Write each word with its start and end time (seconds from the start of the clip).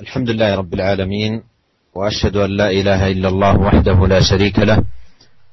الحمد 0.00 0.30
لله 0.30 0.54
رب 0.54 0.74
العالمين 0.74 1.42
وأشهد 1.94 2.36
أن 2.36 2.50
لا 2.50 2.70
إله 2.70 3.06
إلا 3.10 3.28
الله 3.28 3.60
وحده 3.60 4.06
لا 4.06 4.20
شريك 4.20 4.58
له 4.58 4.84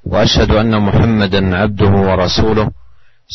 وأشهد 0.04 0.50
أن 0.50 0.82
محمدا 0.82 1.56
عبده 1.56 1.90
ورسوله 1.90 2.70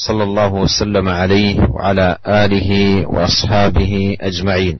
صلى 0.07 0.23
الله 0.23 0.53
وسلم 0.53 1.09
عليه 1.09 1.59
وعلى 1.69 2.17
آله 2.27 2.69
وأصحابه 3.07 4.17
أجمعين. 4.21 4.79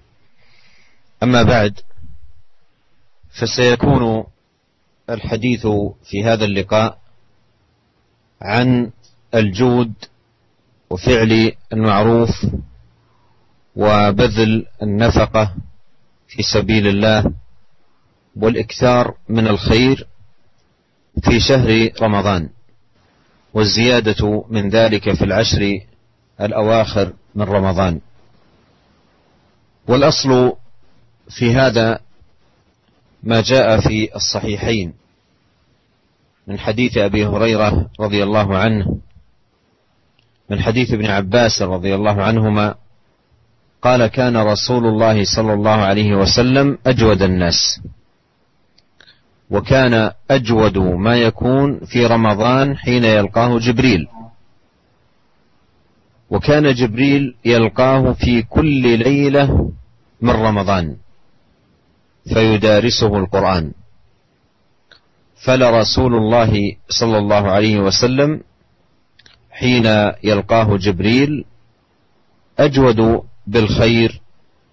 أما 1.24 1.44
بعد 1.44 1.80
فسيكون 3.40 4.24
الحديث 5.10 5.68
في 6.10 6.24
هذا 6.24 6.46
اللقاء 6.46 6.98
عن 8.42 8.92
الجود 9.36 9.94
وفعل 10.90 11.52
المعروف 11.74 12.30
وبذل 13.76 14.66
النفقة 14.84 15.56
في 16.36 16.44
سبيل 16.44 16.88
الله 16.88 17.34
والإكثار 18.36 19.14
من 19.30 19.48
الخير 19.48 20.08
في 21.24 21.40
شهر 21.40 21.90
رمضان 22.02 22.50
والزيادة 23.54 24.46
من 24.50 24.70
ذلك 24.70 25.14
في 25.14 25.24
العشر 25.24 25.80
الأواخر 26.42 27.14
من 27.36 27.44
رمضان. 27.44 28.00
والأصل 29.88 30.54
في 31.30 31.56
هذا 31.56 32.00
ما 33.24 33.42
جاء 33.42 33.80
في 33.80 34.16
الصحيحين 34.16 34.94
من 36.48 36.60
حديث 36.60 36.98
أبي 36.98 37.26
هريرة 37.26 37.90
رضي 38.00 38.24
الله 38.24 38.58
عنه 38.58 38.98
من 40.50 40.62
حديث 40.62 40.94
ابن 40.94 41.06
عباس 41.06 41.62
رضي 41.62 41.96
الله 41.96 42.24
عنهما 42.24 42.76
قال 43.84 44.08
كان 44.08 44.38
رسول 44.38 44.86
الله 44.86 45.24
صلى 45.36 45.54
الله 45.54 45.72
عليه 45.72 46.16
وسلم 46.16 46.78
أجود 46.88 47.22
الناس. 47.22 47.82
وكان 49.50 50.12
أجود 50.32 50.78
ما 50.78 51.16
يكون 51.16 51.80
في 51.80 52.06
رمضان 52.06 52.78
حين 52.78 53.04
يلقاه 53.04 53.60
جبريل. 53.60 54.08
وكان 56.30 56.74
جبريل 56.74 57.36
يلقاه 57.46 58.14
في 58.14 58.42
كل 58.42 59.00
ليلة 59.00 59.72
من 60.22 60.30
رمضان. 60.30 60.96
فيدارسه 62.34 63.18
القرآن. 63.18 63.72
فلرسول 65.46 66.16
الله 66.16 66.76
صلى 66.90 67.18
الله 67.18 67.52
عليه 67.52 67.80
وسلم 67.80 68.42
حين 69.52 69.86
يلقاه 70.24 70.78
جبريل 70.78 71.46
أجود 72.60 73.24
بالخير 73.47 74.11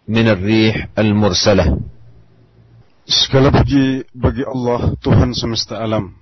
من 0.07 0.25
الريح 0.27 0.75
المرسله 0.99 1.65
Segala 3.05 3.53
puji 3.53 4.09
bagi 4.17 4.41
Allah 4.41 4.97
Tuhan 4.97 5.29
semesta 5.38 5.77
alam. 5.77 6.17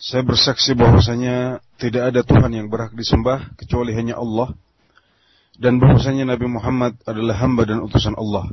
Saya 0.00 0.24
bersaksi 0.24 0.72
bahwasanya 0.72 1.60
tidak 1.76 2.02
ada 2.08 2.20
Tuhan 2.24 2.48
yang 2.48 2.72
berhak 2.72 2.96
disembah 2.96 3.52
kecuali 3.60 3.92
hanya 3.92 4.16
Allah 4.16 4.56
dan 5.60 5.76
bahwasanya 5.76 6.32
Nabi 6.32 6.48
Muhammad 6.48 6.96
adalah 7.04 7.36
hamba 7.44 7.68
dan 7.68 7.84
utusan 7.84 8.16
Allah. 8.16 8.48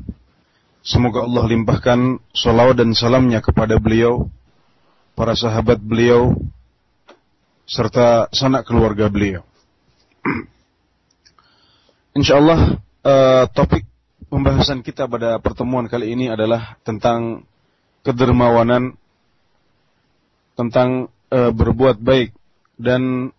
Semoga 0.83 1.23
Allah 1.23 1.47
limpahkan 1.47 2.19
salawat 2.35 2.75
dan 2.75 2.91
salamnya 2.91 3.39
kepada 3.39 3.79
beliau, 3.79 4.27
para 5.15 5.31
sahabat 5.31 5.79
beliau, 5.79 6.35
serta 7.63 8.27
sanak 8.35 8.67
keluarga 8.67 9.07
beliau. 9.07 9.47
Insyaallah 12.16 12.80
uh, 13.04 13.44
topik 13.52 13.84
pembahasan 14.32 14.80
kita 14.80 15.04
pada 15.04 15.36
pertemuan 15.44 15.84
kali 15.92 16.16
ini 16.16 16.32
adalah 16.32 16.80
tentang 16.80 17.44
kedermawanan, 18.00 18.96
tentang 20.56 21.12
uh, 21.28 21.52
berbuat 21.52 22.00
baik 22.00 22.32
dan 22.80 23.32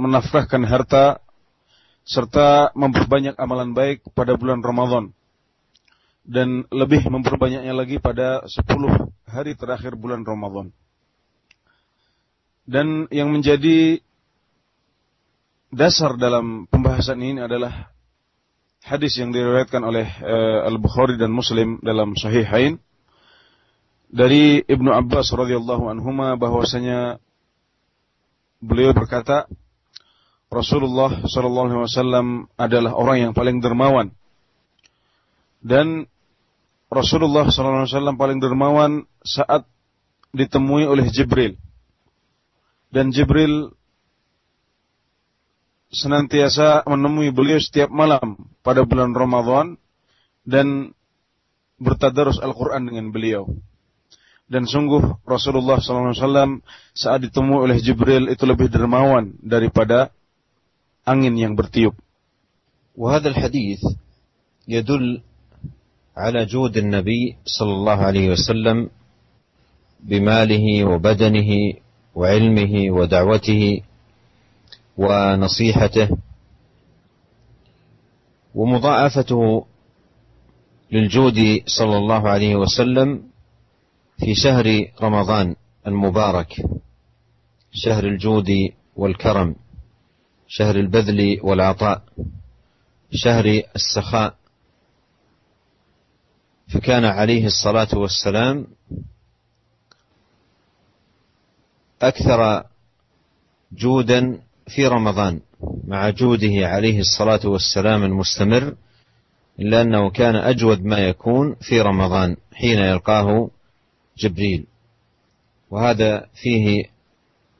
menafkahkan 0.00 0.64
harta 0.64 1.20
serta 2.04 2.72
memperbanyak 2.72 3.36
amalan 3.36 3.76
baik 3.76 4.00
pada 4.16 4.36
bulan 4.36 4.60
Ramadan 4.64 5.12
dan 6.24 6.64
lebih 6.72 7.04
memperbanyaknya 7.04 7.76
lagi 7.76 8.00
pada 8.00 8.44
10 8.48 8.64
hari 9.28 9.52
terakhir 9.52 9.92
bulan 9.96 10.24
Ramadan. 10.24 10.72
Dan 12.64 13.04
yang 13.12 13.28
menjadi 13.28 14.00
dasar 15.68 16.16
dalam 16.16 16.64
pembahasan 16.72 17.20
ini 17.20 17.44
adalah 17.44 17.93
hadis 18.84 19.16
yang 19.16 19.32
diriwayatkan 19.32 19.80
oleh 19.80 20.04
uh, 20.20 20.68
Al-Bukhari 20.68 21.16
dan 21.16 21.32
Muslim 21.32 21.80
dalam 21.80 22.12
Sahihain. 22.14 22.76
Dari 24.14 24.62
Ibnu 24.62 24.92
Abbas 24.94 25.32
radhiyallahu 25.34 25.90
anhuma 25.90 26.38
bahwasanya 26.38 27.18
beliau 28.62 28.94
berkata 28.94 29.50
Rasulullah 30.52 31.10
sallallahu 31.26 31.66
alaihi 31.66 31.82
wasallam 31.82 32.26
adalah 32.54 32.94
orang 32.94 33.18
yang 33.26 33.32
paling 33.34 33.58
dermawan. 33.58 34.14
Dan 35.64 36.06
Rasulullah 36.92 37.48
SAW 37.48 38.14
paling 38.14 38.38
dermawan 38.38 39.08
saat 39.24 39.66
ditemui 40.30 40.86
oleh 40.86 41.10
Jibril. 41.10 41.58
Dan 42.92 43.10
Jibril 43.10 43.74
senantiasa 45.90 46.86
menemui 46.86 47.34
beliau 47.34 47.58
setiap 47.58 47.90
malam 47.90 48.53
pada 48.63 48.83
bulan 48.85 49.15
Ramadan 49.15 49.79
dan 50.45 50.93
bertadarus 51.79 52.37
Al-Quran 52.43 52.89
dengan 52.91 53.09
beliau. 53.09 53.47
Dan 54.49 54.65
sungguh 54.65 55.21
Rasulullah 55.29 55.77
SAW 55.77 56.65
saat 56.97 57.19
ditemui 57.21 57.69
oleh 57.69 57.77
Jibril 57.77 58.33
itu 58.33 58.49
lebih 58.49 58.65
dermawan 58.73 59.37
daripada 59.45 60.09
angin 61.05 61.37
yang 61.37 61.53
bertiup. 61.53 61.93
وهذا 62.99 63.31
الحديث 63.31 63.79
يدل 64.67 65.21
على 66.17 66.45
جود 66.45 66.77
النبي 66.77 67.35
صلى 67.45 67.73
الله 67.73 67.99
عليه 68.03 68.25
وسلم 68.35 68.89
بماله 70.03 70.83
وبدنه 70.83 71.51
وعلمه 72.15 72.73
ودعوته 72.91 73.81
ونصيحته 74.97 76.07
ومضاعفته 78.54 79.66
للجود 80.92 81.62
صلى 81.66 81.96
الله 81.96 82.28
عليه 82.28 82.56
وسلم 82.56 83.22
في 84.18 84.34
شهر 84.34 84.92
رمضان 85.02 85.56
المبارك. 85.86 86.56
شهر 87.72 88.04
الجود 88.04 88.50
والكرم 88.96 89.56
شهر 90.46 90.76
البذل 90.76 91.40
والعطاء 91.42 92.02
شهر 93.10 93.62
السخاء. 93.76 94.34
فكان 96.74 97.04
عليه 97.04 97.46
الصلاة 97.46 97.98
والسلام 97.98 98.66
أكثر 102.02 102.64
جودا 103.72 104.42
في 104.68 104.86
رمضان. 104.86 105.40
مع 105.88 106.10
جوده 106.10 106.54
عليه 106.68 107.00
الصلاة 107.00 107.40
والسلام 107.44 108.02
المستمر 108.04 108.74
إلا 109.60 109.82
أنه 109.82 110.10
كان 110.10 110.36
أجود 110.36 110.84
ما 110.84 110.98
يكون 110.98 111.56
في 111.60 111.80
رمضان 111.80 112.36
حين 112.52 112.78
يلقاه 112.78 113.50
جبريل. 114.18 114.66
وهذا 115.70 116.26
فيه 116.34 116.84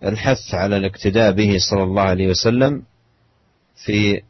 الحث 0.04 0.54
على 0.54 0.76
الاقتداء 0.76 1.32
به 1.32 1.56
صلى 1.70 1.82
الله 1.82 2.03
عليه 2.03 2.28
وسلم 2.28 2.82
في 3.84 4.22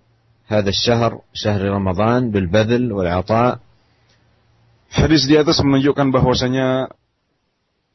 هذا 0.46 0.68
الشهر 0.68 1.20
شهر 1.34 1.60
رمضان 1.60 2.30
بالبذل 2.30 2.92
والعطاء. 2.92 3.58
Hadis 4.94 5.26
di 5.26 5.34
atas 5.34 5.58
menunjukkan 5.58 6.14
bahwasanya 6.14 6.87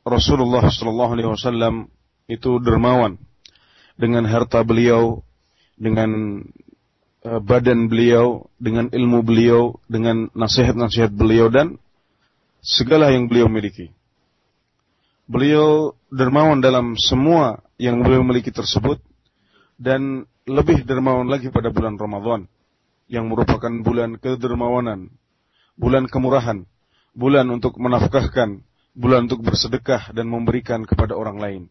Rasulullah 0.04 0.68
Shallallahu 0.68 1.12
Alaihi 1.16 1.32
Wasallam 1.32 1.88
itu 2.28 2.60
dermawan 2.60 3.16
dengan 3.96 4.28
harta 4.28 4.68
beliau, 4.68 5.24
dengan 5.80 6.44
uh, 7.24 7.40
badan 7.40 7.88
beliau, 7.88 8.52
dengan 8.60 8.92
ilmu 8.92 9.24
beliau, 9.24 9.80
dengan 9.88 10.28
nasihat-nasihat 10.36 11.16
beliau 11.16 11.48
dan 11.48 11.80
segala 12.60 13.16
yang 13.16 13.32
beliau 13.32 13.48
miliki. 13.48 13.96
Beliau 15.26 15.96
dermawan 16.12 16.60
dalam 16.60 17.00
semua 17.00 17.64
yang 17.80 18.04
beliau 18.04 18.22
miliki 18.28 18.52
tersebut 18.52 19.00
dan 19.80 20.28
lebih 20.44 20.84
dermawan 20.84 21.32
lagi 21.32 21.48
pada 21.54 21.72
bulan 21.72 21.96
Ramadan 21.96 22.50
yang 23.10 23.26
merupakan 23.26 23.72
bulan 23.82 24.22
kedermawanan, 24.22 25.10
bulan 25.80 26.06
kemurahan, 26.06 26.66
bulan 27.18 27.48
untuk 27.50 27.78
menafkahkan, 27.82 28.62
bulan 28.94 29.30
untuk 29.30 29.42
bersedekah 29.46 30.14
dan 30.14 30.30
memberikan 30.30 30.86
kepada 30.86 31.18
orang 31.18 31.38
lain. 31.42 31.64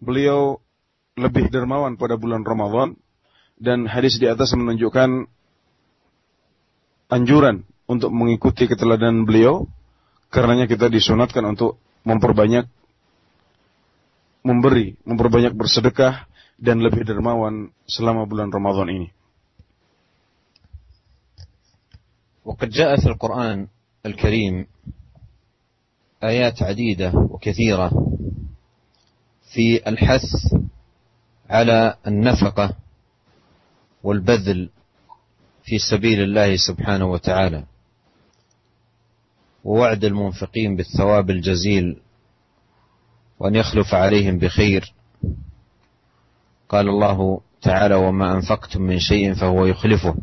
Beliau 0.00 0.63
lebih 1.19 1.51
dermawan 1.51 1.99
pada 1.99 2.15
bulan 2.15 2.47
Ramadan 2.47 2.95
dan 3.59 3.83
hadis 3.85 4.15
di 4.17 4.25
atas 4.25 4.55
menunjukkan 4.55 5.27
anjuran 7.11 7.67
untuk 7.89 8.13
mengikuti 8.15 8.69
keteladanan 8.69 9.27
beliau. 9.27 9.67
Karenanya 10.29 10.69
kita 10.69 10.93
disunatkan 10.93 11.41
untuk 11.41 11.81
memperbanyak 12.05 12.69
memberi, 14.45 14.93
memperbanyak 15.03 15.57
bersedekah 15.57 16.29
dan 16.61 16.85
lebih 16.85 17.01
dermawan 17.01 17.73
selama 17.89 18.29
bulan 18.29 18.53
Ramadan 18.53 18.89
ini. 18.93 19.09
وقد 22.49 22.69
جاء 22.69 22.97
في 22.97 23.05
القرآن 23.05 23.67
الكريم 24.05 24.65
آيات 26.23 26.63
عديدة 26.63 27.13
وكثيرة 27.13 27.91
في 29.53 29.89
الحث 29.89 30.25
على 31.50 31.96
النفقة 32.06 32.76
والبذل 34.02 34.70
في 35.64 35.78
سبيل 35.78 36.22
الله 36.22 36.56
سبحانه 36.56 37.04
وتعالى. 37.04 37.64
ووعد 39.64 40.04
المنفقين 40.04 40.76
بالثواب 40.76 41.30
الجزيل 41.30 41.96
وأن 43.38 43.54
يخلف 43.54 43.94
عليهم 43.94 44.38
بخير. 44.38 44.94
قال 46.68 46.88
الله 46.88 47.40
تعالى 47.62 47.94
وما 47.94 48.32
أنفقتم 48.34 48.82
من 48.82 48.98
شيء 48.98 49.34
فهو 49.34 49.66
يخلفه 49.66 50.14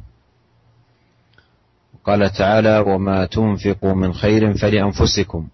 قال 2.04 2.32
تعالى 2.32 2.80
وما 2.80 3.26
تنفقوا 3.26 3.94
من 3.94 4.14
خير 4.14 4.54
فلأنفسكم 4.54 5.48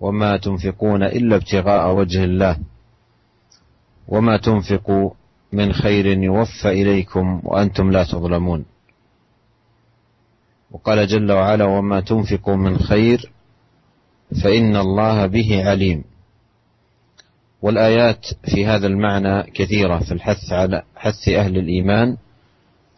وما 0.00 0.36
تنفقون 0.36 1.02
إلا 1.02 1.36
ابتغاء 1.36 1.94
وجه 1.94 2.24
الله 2.24 2.58
وما 4.08 4.36
تنفقوا 4.36 5.10
من 5.52 5.72
خير 5.72 6.06
يوفى 6.06 6.68
إليكم 6.68 7.40
وأنتم 7.44 7.90
لا 7.90 8.04
تظلمون. 8.04 8.64
وقال 10.70 11.06
جل 11.06 11.32
وعلا 11.32 11.64
وما 11.64 12.00
تنفقوا 12.00 12.56
من 12.56 12.78
خير 12.78 13.32
فإن 14.42 14.76
الله 14.76 15.26
به 15.26 15.68
عليم. 15.68 16.04
والآيات 17.62 18.26
في 18.44 18.66
هذا 18.66 18.86
المعنى 18.86 19.42
كثيرة 19.42 19.98
في 19.98 20.12
الحث 20.12 20.52
على 20.52 20.82
حث 20.96 21.28
أهل 21.28 21.58
الإيمان 21.58 22.16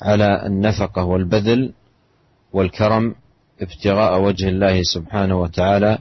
على 0.03 0.47
النفقة 0.47 1.05
والبذل 1.05 1.73
والكرم 2.53 3.15
ابتغاء 3.61 4.23
وجه 4.23 4.49
الله 4.49 4.83
سبحانه 4.83 5.41
وتعالى 5.41 5.99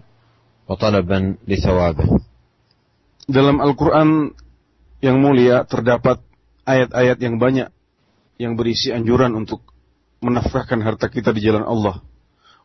وطلبا 0.70 1.36
لثوابه. 1.48 2.20
Dalam 3.28 3.64
Al-Quran 3.64 4.36
yang 5.04 5.20
mulia 5.20 5.68
terdapat 5.68 6.24
ayat-ayat 6.64 7.20
yang 7.20 7.36
banyak 7.36 7.68
yang 8.40 8.56
berisi 8.56 8.96
anjuran 8.96 9.36
untuk 9.36 9.60
menafkahkan 10.24 10.80
harta 10.80 11.12
kita 11.12 11.36
di 11.36 11.44
jalan 11.44 11.68
Allah, 11.68 12.00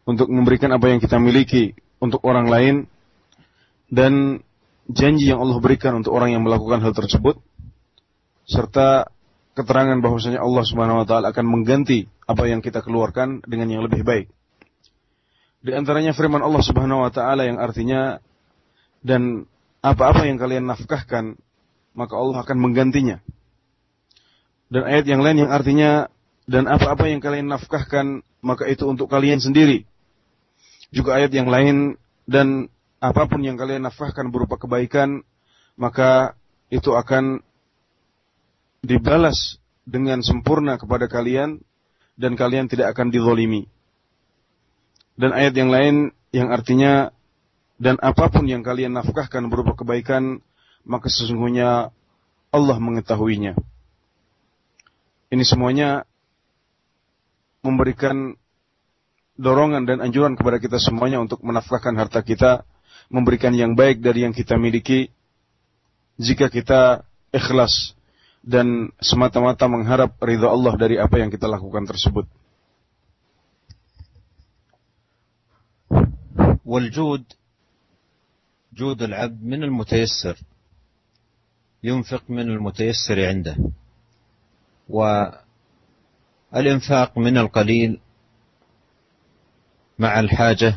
untuk 0.07 0.31
memberikan 0.31 0.71
apa 0.71 0.87
yang 0.87 1.03
kita 1.03 1.19
miliki 1.19 1.75
untuk 1.99 2.23
orang 2.23 2.47
lain, 2.47 2.87
dan 3.91 4.39
janji 4.87 5.35
yang 5.35 5.43
Allah 5.43 5.59
berikan 5.59 5.99
untuk 5.99 6.15
orang 6.15 6.31
yang 6.31 6.47
melakukan 6.47 6.79
hal 6.79 6.95
tersebut 6.95 7.43
serta 8.47 9.11
keterangan 9.59 9.99
bahwasanya 9.99 10.39
Allah 10.39 10.63
Subhanahu 10.63 11.03
wa 11.03 11.07
taala 11.11 11.35
akan 11.35 11.43
mengganti 11.43 12.07
apa 12.25 12.47
yang 12.47 12.63
kita 12.63 12.87
keluarkan 12.87 13.43
dengan 13.43 13.67
yang 13.67 13.83
lebih 13.83 14.07
baik. 14.07 14.31
Di 15.59 15.75
antaranya 15.75 16.15
firman 16.15 16.41
Allah 16.41 16.63
Subhanahu 16.63 17.03
wa 17.03 17.11
taala 17.11 17.51
yang 17.51 17.59
artinya 17.59 18.23
dan 19.03 19.43
apa-apa 19.83 20.31
yang 20.31 20.39
kalian 20.39 20.71
nafkahkan 20.71 21.35
maka 21.99 22.15
Allah 22.15 22.47
akan 22.47 22.59
menggantinya. 22.63 23.19
Dan 24.71 24.87
ayat 24.87 25.11
yang 25.11 25.19
lain 25.19 25.43
yang 25.43 25.51
artinya 25.51 26.07
dan 26.47 26.71
apa-apa 26.71 27.11
yang 27.11 27.19
kalian 27.19 27.51
nafkahkan 27.51 28.23
maka 28.39 28.71
itu 28.71 28.87
untuk 28.87 29.11
kalian 29.11 29.43
sendiri. 29.43 29.83
Juga 30.95 31.19
ayat 31.19 31.35
yang 31.35 31.51
lain 31.51 31.99
dan 32.31 32.71
apa 33.03 33.27
pun 33.27 33.43
yang 33.43 33.59
kalian 33.59 33.83
nafkahkan 33.83 34.31
berupa 34.31 34.55
kebaikan, 34.55 35.27
maka 35.75 36.39
itu 36.71 36.95
akan 36.95 37.43
dibalas 38.87 39.59
dengan 39.83 40.23
sempurna 40.23 40.79
kepada 40.79 41.11
kalian 41.11 41.59
dan 42.15 42.39
kalian 42.39 42.71
tidak 42.71 42.95
akan 42.95 43.11
dizolimi. 43.11 43.67
Dan 45.19 45.35
ayat 45.35 45.55
yang 45.59 45.75
lain 45.75 46.15
yang 46.31 46.55
artinya 46.55 47.11
dan 47.79 47.99
apa 47.99 48.31
pun 48.31 48.47
yang 48.47 48.63
kalian 48.63 48.95
nafkahkan 48.95 49.51
berupa 49.51 49.75
kebaikan, 49.75 50.43
maka 50.88 51.08
sesungguhnya 51.08 51.92
Allah 52.54 52.78
mengetahuinya. 52.78 53.58
Ini 55.34 55.44
semuanya 55.48 56.06
memberikan 57.66 58.38
dorongan 59.40 59.90
dan 59.90 59.98
anjuran 60.04 60.38
kepada 60.38 60.62
kita 60.62 60.78
semuanya 60.78 61.18
untuk 61.18 61.42
menafkahkan 61.42 61.98
harta 61.98 62.22
kita 62.22 62.68
memberikan 63.10 63.56
yang 63.58 63.74
baik 63.74 64.00
dari 64.04 64.26
yang 64.26 64.34
kita 64.36 64.60
miliki 64.62 65.10
jika 66.22 66.54
kita 66.54 67.02
ikhlas 67.34 67.98
dan 68.46 68.94
semata-mata 69.02 69.66
mengharap 69.66 70.14
ridha 70.22 70.52
Allah 70.52 70.74
dari 70.78 71.02
apa 71.02 71.18
yang 71.18 71.34
kita 71.34 71.50
lakukan 71.50 71.90
tersebut. 71.90 72.30
والجود 76.66 77.24
جود 78.74 79.00
العبد 79.04 79.44
من 79.44 79.64
المتيسر 79.64 80.47
ينفق 81.83 82.23
من 82.29 82.41
المتيسر 82.41 83.27
عنده. 83.27 83.57
والإنفاق 86.53 87.19
من 87.19 87.39
القليل 87.39 88.01
مع 89.99 90.21
الحاجة 90.21 90.77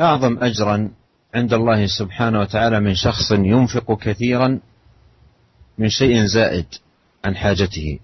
أعظم 0.00 0.38
أجرا 0.38 0.90
عند 1.34 1.52
الله 1.52 1.86
سبحانه 1.86 2.40
وتعالى 2.40 2.80
من 2.80 2.94
شخص 2.94 3.32
ينفق 3.32 3.98
كثيرا 3.98 4.60
من 5.78 5.88
شيء 5.88 6.24
زائد 6.24 6.66
عن 7.24 7.36
حاجته. 7.36 7.98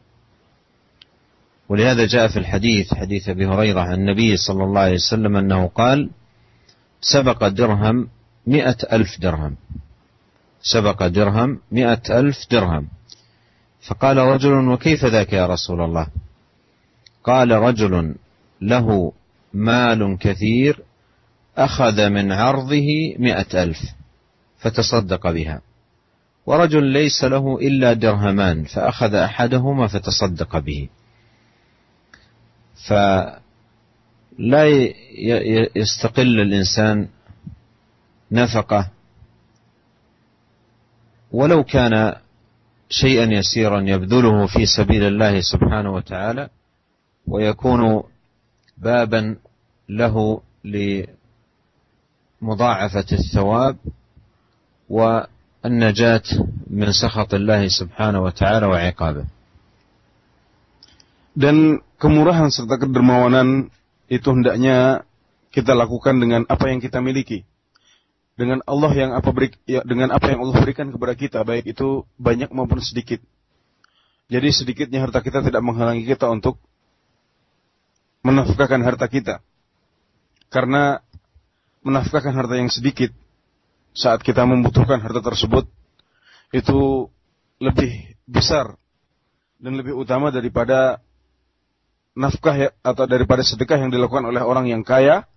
ولهذا 1.68 2.06
جاء 2.06 2.28
في 2.28 2.38
الحديث 2.38 2.94
حديث 2.94 3.28
أبي 3.28 3.46
هريرة 3.46 3.80
عن 3.80 3.94
النبي 3.94 4.36
صلى 4.36 4.64
الله 4.64 4.80
عليه 4.80 4.94
وسلم 4.94 5.36
أنه 5.36 5.66
قال 5.66 6.10
سبق 7.00 7.48
درهم 7.48 8.08
مئة 8.46 8.76
ألف 8.92 9.20
درهم. 9.20 9.56
سبق 10.62 11.06
درهم 11.06 11.60
مئة 11.72 12.18
ألف 12.20 12.36
درهم. 12.50 12.88
فقال 13.88 14.16
رجل 14.16 14.52
وكيف 14.68 15.04
ذاك 15.04 15.32
يا 15.32 15.46
رسول 15.46 15.80
الله؟ 15.80 16.06
قال 17.24 17.50
رجل 17.50 18.14
له 18.60 19.12
مال 19.54 20.18
كثير 20.20 20.82
أخذ 21.56 22.08
من 22.08 22.32
عرضه 22.32 23.14
مئة 23.18 23.62
ألف 23.62 23.78
فتصدق 24.58 25.30
بها. 25.30 25.60
ورجل 26.46 26.84
ليس 26.84 27.24
له 27.24 27.58
إلا 27.58 27.92
درهمان 27.92 28.64
فأخذ 28.64 29.14
أحدهما 29.14 29.86
فتصدق 29.86 30.58
به. 30.58 30.88
فلا 32.88 34.64
يستقل 35.76 36.40
الإنسان 36.40 37.08
نفقة 38.32 38.90
ولو 41.32 41.64
كان 41.64 42.14
شيئا 42.90 43.24
يسيرا 43.24 43.80
يبذله 43.80 44.46
في 44.46 44.66
سبيل 44.66 45.02
الله 45.02 45.40
سبحانه 45.40 45.94
وتعالى 45.94 46.48
ويكون 47.26 48.02
بابا 48.78 49.36
له 49.88 50.40
مضاعفة 52.42 53.06
الثواب 53.12 53.76
والنجاة 54.88 56.22
من 56.70 56.92
سخط 56.92 57.34
الله 57.34 57.68
سبحانه 57.68 58.20
وتعالى 58.22 58.66
وعقابه. 58.66 59.24
Dan 61.30 61.78
kemurahan 62.02 62.50
serta 62.50 62.74
kedermawanan 62.74 63.70
itu 64.10 64.28
hendaknya 64.34 65.06
kita 65.54 65.78
lakukan 65.78 66.18
dengan 66.18 66.42
apa 66.50 66.74
yang 66.74 66.82
kita 66.82 66.98
miliki. 66.98 67.46
Dengan 68.40 68.64
Allah 68.64 68.92
yang 68.96 69.10
apa 69.12 69.36
beri, 69.36 69.52
ya, 69.68 69.84
dengan 69.84 70.16
apa 70.16 70.32
yang 70.32 70.40
Allah 70.40 70.56
berikan 70.64 70.88
kepada 70.88 71.12
kita 71.12 71.44
baik 71.44 71.76
itu 71.76 72.08
banyak 72.16 72.48
maupun 72.56 72.80
sedikit. 72.80 73.20
Jadi 74.32 74.48
sedikitnya 74.48 75.04
harta 75.04 75.20
kita 75.20 75.44
tidak 75.44 75.60
menghalangi 75.60 76.08
kita 76.08 76.24
untuk 76.32 76.56
menafkahkan 78.24 78.80
harta 78.80 79.04
kita. 79.12 79.44
Karena 80.48 81.04
menafkahkan 81.84 82.32
harta 82.32 82.56
yang 82.56 82.72
sedikit 82.72 83.12
saat 83.92 84.24
kita 84.24 84.48
membutuhkan 84.48 85.04
harta 85.04 85.20
tersebut 85.20 85.68
itu 86.56 87.12
lebih 87.60 88.16
besar 88.24 88.72
dan 89.60 89.76
lebih 89.76 89.92
utama 90.00 90.32
daripada 90.32 91.04
nafkah 92.16 92.56
ya, 92.56 92.68
atau 92.80 93.04
daripada 93.04 93.44
sedekah 93.44 93.84
yang 93.84 93.92
dilakukan 93.92 94.24
oleh 94.32 94.40
orang 94.40 94.64
yang 94.64 94.80
kaya 94.80 95.28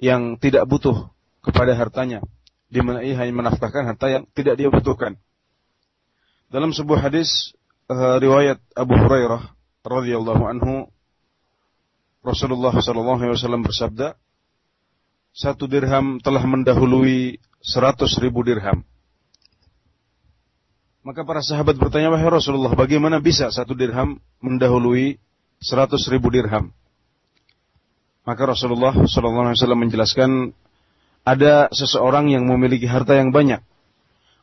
yang 0.00 0.40
tidak 0.40 0.64
butuh 0.64 1.12
kepada 1.44 1.76
hartanya 1.76 2.24
di 2.66 2.80
mana 2.82 3.02
ia 3.02 3.14
hanya 3.18 3.34
menafkahkan 3.34 3.94
harta 3.94 4.06
yang 4.10 4.24
tidak 4.34 4.58
dia 4.58 4.68
butuhkan. 4.70 5.14
Dalam 6.50 6.70
sebuah 6.70 7.10
hadis 7.10 7.54
uh, 7.90 8.18
riwayat 8.18 8.58
Abu 8.74 8.94
Hurairah 8.94 9.54
radhiyallahu 9.86 10.42
anhu 10.46 10.90
Rasulullah 12.26 12.74
sallallahu 12.74 13.22
alaihi 13.22 13.38
wasallam 13.38 13.62
bersabda, 13.62 14.18
satu 15.30 15.70
dirham 15.70 16.18
telah 16.18 16.42
mendahului 16.42 17.38
seratus 17.62 18.18
ribu 18.18 18.42
dirham. 18.42 18.82
Maka 21.06 21.22
para 21.22 21.38
sahabat 21.38 21.78
bertanya, 21.78 22.10
wahai 22.10 22.26
Rasulullah, 22.26 22.74
bagaimana 22.74 23.22
bisa 23.22 23.46
satu 23.54 23.78
dirham 23.78 24.18
mendahului 24.42 25.22
seratus 25.62 26.02
ribu 26.10 26.34
dirham? 26.34 26.74
Maka 28.26 28.42
Rasulullah 28.42 28.90
Sallallahu 28.90 29.54
Alaihi 29.54 29.58
Wasallam 29.62 29.80
menjelaskan, 29.86 30.30
ada 31.26 31.66
seseorang 31.74 32.30
yang 32.30 32.46
memiliki 32.46 32.86
harta 32.86 33.18
yang 33.18 33.34
banyak, 33.34 33.58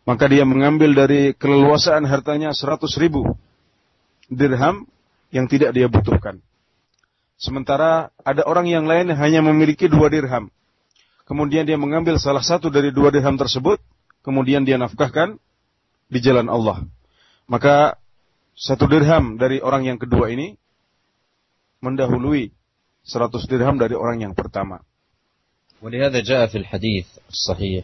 maka 0.04 0.28
dia 0.28 0.44
mengambil 0.44 0.92
dari 0.92 1.32
keleluasaan 1.32 2.04
hartanya 2.04 2.52
seratus 2.52 3.00
ribu 3.00 3.24
dirham 4.28 4.84
yang 5.32 5.48
tidak 5.48 5.72
dia 5.72 5.88
butuhkan. 5.88 6.44
Sementara 7.40 8.12
ada 8.28 8.44
orang 8.44 8.68
yang 8.68 8.84
lain 8.84 9.16
hanya 9.16 9.40
memiliki 9.40 9.88
dua 9.88 10.12
dirham. 10.12 10.52
Kemudian 11.24 11.64
dia 11.64 11.80
mengambil 11.80 12.20
salah 12.20 12.44
satu 12.44 12.68
dari 12.68 12.92
dua 12.92 13.08
dirham 13.16 13.40
tersebut, 13.40 13.80
kemudian 14.20 14.68
dia 14.68 14.76
nafkahkan 14.76 15.40
di 16.12 16.20
jalan 16.20 16.52
Allah. 16.52 16.84
Maka 17.48 17.96
satu 18.60 18.92
dirham 18.92 19.40
dari 19.40 19.64
orang 19.64 19.88
yang 19.88 19.96
kedua 19.96 20.30
ini 20.36 20.60
mendahului 21.80 22.52
seratus 23.08 23.48
dirham 23.48 23.80
dari 23.80 23.96
orang 23.96 24.20
yang 24.20 24.34
pertama. 24.36 24.84
ولهذا 25.84 26.20
جاء 26.20 26.48
في 26.48 26.58
الحديث 26.58 27.08
الصحيح 27.30 27.84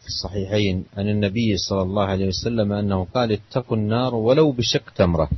في 0.00 0.06
الصحيحين 0.06 0.84
عن 0.96 1.08
النبي 1.08 1.56
صلى 1.56 1.82
الله 1.82 2.06
عليه 2.06 2.26
وسلم 2.26 2.72
أنه 2.72 3.06
قال 3.14 3.32
اتقوا 3.32 3.76
النار 3.76 4.14
ولو 4.14 4.52
بشق 4.52 4.90
تمرة. 4.94 5.28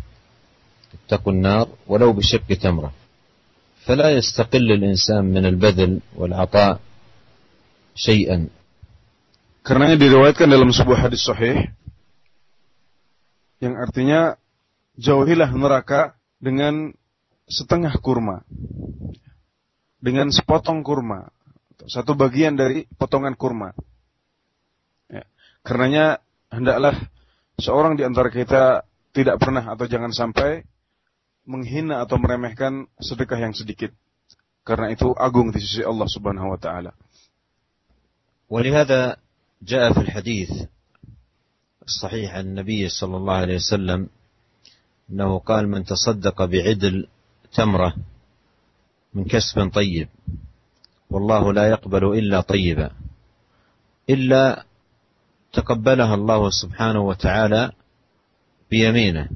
اتقوا 0.94 1.32
النار 1.32 1.68
ولو 1.86 2.12
بشق 2.12 2.44
تمرة. 2.44 2.92
فلا 3.84 4.10
يستقل 4.10 4.72
الإنسان 4.72 5.24
من 5.24 5.46
البذل 5.46 6.00
والعطاء 6.16 6.80
شيئا. 7.96 8.48
Karena 9.64 9.96
diriwayatkan 9.96 10.44
dalam 10.44 10.76
sebuah 10.76 11.08
hadis 11.08 11.24
sahih 11.24 11.72
yang 13.64 13.80
artinya 13.80 14.36
jauhilah 15.00 15.48
neraka 15.56 16.20
dengan 16.36 16.92
setengah 17.48 17.96
kurma. 17.96 18.44
Dengan 20.03 20.31
sepotong 20.31 20.83
kurma. 20.83 21.27
Satu 21.87 22.15
bagian 22.15 22.55
dari 22.55 22.87
potongan 22.95 23.35
kurma. 23.35 23.75
Ya. 25.11 25.23
Karenanya 25.63 26.23
hendaklah 26.51 26.95
seorang 27.59 27.99
di 27.99 28.03
antara 28.07 28.31
kita 28.31 28.87
tidak 29.11 29.39
pernah 29.39 29.75
atau 29.75 29.85
jangan 29.87 30.15
sampai 30.15 30.63
menghina 31.43 32.03
atau 32.03 32.21
meremehkan 32.21 32.87
sedekah 32.99 33.39
yang 33.41 33.55
sedikit. 33.55 33.91
Karena 34.63 34.93
itu 34.93 35.11
agung 35.17 35.49
di 35.49 35.59
sisi 35.59 35.81
Allah 35.81 36.07
Subhanahu 36.07 36.53
wa 36.55 36.59
taala. 36.59 36.93
ولهذا 38.49 39.17
جاء 39.61 39.93
في 39.93 40.01
الحديث 40.09 40.49
الصحيح 41.85 42.33
عن 42.33 42.45
النبي 42.57 42.89
صلى 42.89 43.17
الله 43.17 43.33
عليه 43.33 43.55
وسلم 43.55 44.09
انه 45.11 45.39
قال 45.39 45.69
من 45.69 45.85
تصدق 45.85 46.45
بعدل 46.45 47.07
تمره 47.53 47.93
من 49.14 49.24
كسب 49.24 49.70
طيب. 49.74 50.08
والله 51.10 51.52
لا 51.52 51.68
يقبل 51.68 52.18
إلا 52.18 52.40
طيبا. 52.40 52.90
إلا 54.10 54.64
تقبلها 55.52 56.14
الله 56.14 56.50
سبحانه 56.50 57.00
وتعالى 57.00 57.72
بيمينه. 58.70 59.28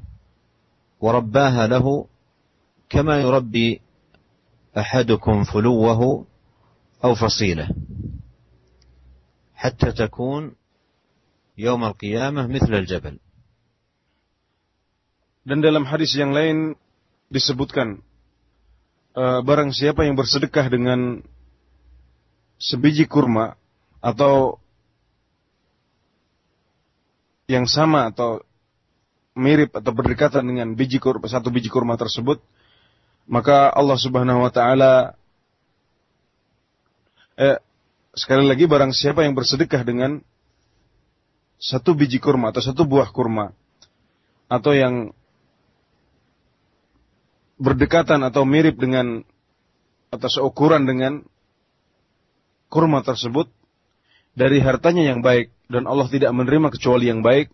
ورباها 0.99 1.67
له 1.67 2.07
كما 2.89 3.21
يربي 3.21 3.81
أحدكم 4.77 5.43
فلوه 5.43 6.25
أو 7.03 7.15
فصيله. 7.15 7.69
حتى 9.55 9.91
تكون 9.91 10.55
يوم 11.57 11.83
القيامة 11.83 12.47
مثل 12.47 12.73
الجبل. 12.73 13.19
Dan 15.47 15.63
dalam 15.63 15.87
hadis 15.87 16.13
yang 16.13 16.35
lain 16.35 16.75
disebutkan 17.31 18.03
uh, 19.15 19.39
barang 19.41 19.71
siapa 19.73 20.05
yang 20.05 20.13
bersedekah 20.17 20.67
dengan 20.67 21.23
sebiji 22.59 23.07
kurma 23.07 23.55
atau 24.03 24.59
yang 27.49 27.65
sama 27.65 28.11
atau 28.13 28.43
mirip 29.33 29.73
atau 29.73 29.95
berdekatan 29.95 30.43
dengan 30.45 30.75
biji 30.75 30.99
kurma, 30.99 31.25
satu 31.25 31.49
biji 31.49 31.71
kurma 31.71 31.95
tersebut, 31.95 32.43
maka 33.25 33.71
Allah 33.71 33.97
Subhanahu 33.97 34.43
wa 34.43 34.51
taala 34.51 35.15
eh, 37.39 37.57
sekali 38.13 38.45
lagi 38.45 38.67
barang 38.67 38.91
siapa 38.91 39.23
yang 39.23 39.33
bersedekah 39.33 39.81
dengan 39.87 40.19
satu 41.57 41.95
biji 41.95 42.19
kurma 42.19 42.51
atau 42.51 42.61
satu 42.63 42.83
buah 42.83 43.09
kurma 43.09 43.55
atau 44.51 44.75
yang 44.75 45.15
berdekatan 47.59 48.23
atau 48.23 48.47
mirip 48.47 48.79
dengan 48.79 49.21
atau 50.09 50.29
seukuran 50.31 50.89
dengan 50.89 51.21
kurma 52.71 53.05
tersebut 53.05 53.51
dari 54.33 54.63
hartanya 54.63 55.05
yang 55.11 55.19
baik 55.19 55.51
dan 55.69 55.85
Allah 55.85 56.07
tidak 56.09 56.33
menerima 56.33 56.73
kecuali 56.73 57.11
yang 57.11 57.21
baik 57.21 57.51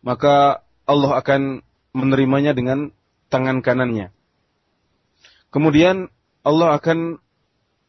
maka 0.00 0.64
Allah 0.88 1.18
akan 1.20 1.60
menerimanya 1.92 2.56
dengan 2.56 2.94
tangan 3.28 3.60
kanannya 3.60 4.14
kemudian 5.52 6.08
Allah 6.46 6.78
akan 6.78 7.20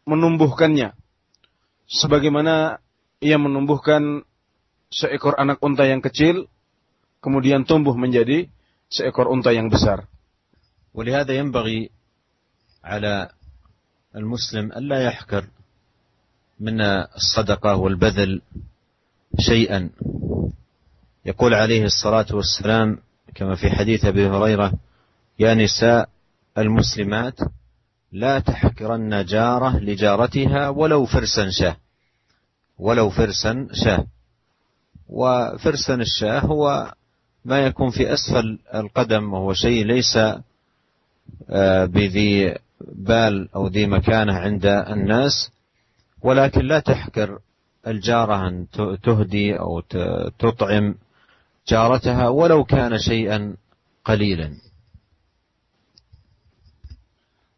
menumbuhkannya 0.03 0.97
sebagaimana 1.87 2.83
ia 3.23 3.39
menumbuhkan 3.39 4.27
seekor 4.91 5.39
anak 5.39 5.63
unta 5.63 5.87
yang 5.87 6.03
kecil 6.03 6.51
kemudian 7.23 7.63
tumbuh 7.63 7.95
menjadi 7.95 8.51
seekor 8.91 9.31
unta 9.31 9.55
yang 9.55 9.71
besar. 9.71 10.11
ولهذا 10.93 11.33
ينبغي 11.33 11.89
على 12.83 13.29
المسلم 14.15 14.71
ألا 14.71 15.03
يحكر 15.03 15.45
من 16.59 16.81
الصدقة 16.81 17.75
والبذل 17.75 18.41
شيئا. 19.39 19.89
يقول 21.25 21.53
عليه 21.53 21.83
الصلاة 21.83 22.25
والسلام 22.31 22.97
كما 23.35 23.55
في 23.55 23.69
حديث 23.69 24.05
أبي 24.05 24.27
هريرة 24.27 24.73
يا 25.39 25.53
نساء 25.53 26.09
المسلمات 26.57 27.39
لا 28.11 28.39
تحكرن 28.39 29.25
جارة 29.25 29.77
لجارتها 29.79 30.69
ولو 30.69 31.05
فرسا 31.05 31.49
شاه. 31.49 31.77
ولو 32.79 33.09
فرسا 33.09 33.67
شاه. 33.73 34.05
وفرسا 35.09 35.95
الشاه 35.95 36.39
هو 36.39 36.93
ما 37.45 37.65
يكون 37.65 37.89
في 37.89 38.13
أسفل 38.13 38.59
القدم 38.75 39.33
وهو 39.33 39.53
شيء 39.53 39.85
ليس 39.85 40.17
بذي 41.85 42.55
بال 42.81 43.49
أو 43.55 43.67
ذي 43.67 43.85
مكانة 43.87 44.33
عند 44.33 44.65
الناس 44.65 45.51
ولكن 46.21 46.61
لا 46.65 46.79
تحكر 46.79 47.39
الجارة 47.87 48.47
أن 48.47 48.67
تهدي 49.03 49.59
أو 49.59 49.79
تطعم 50.39 50.95
جارتها 51.67 52.29
ولو 52.29 52.63
كان 52.63 52.97
شيئا 52.97 53.55
قليلا 54.05 54.51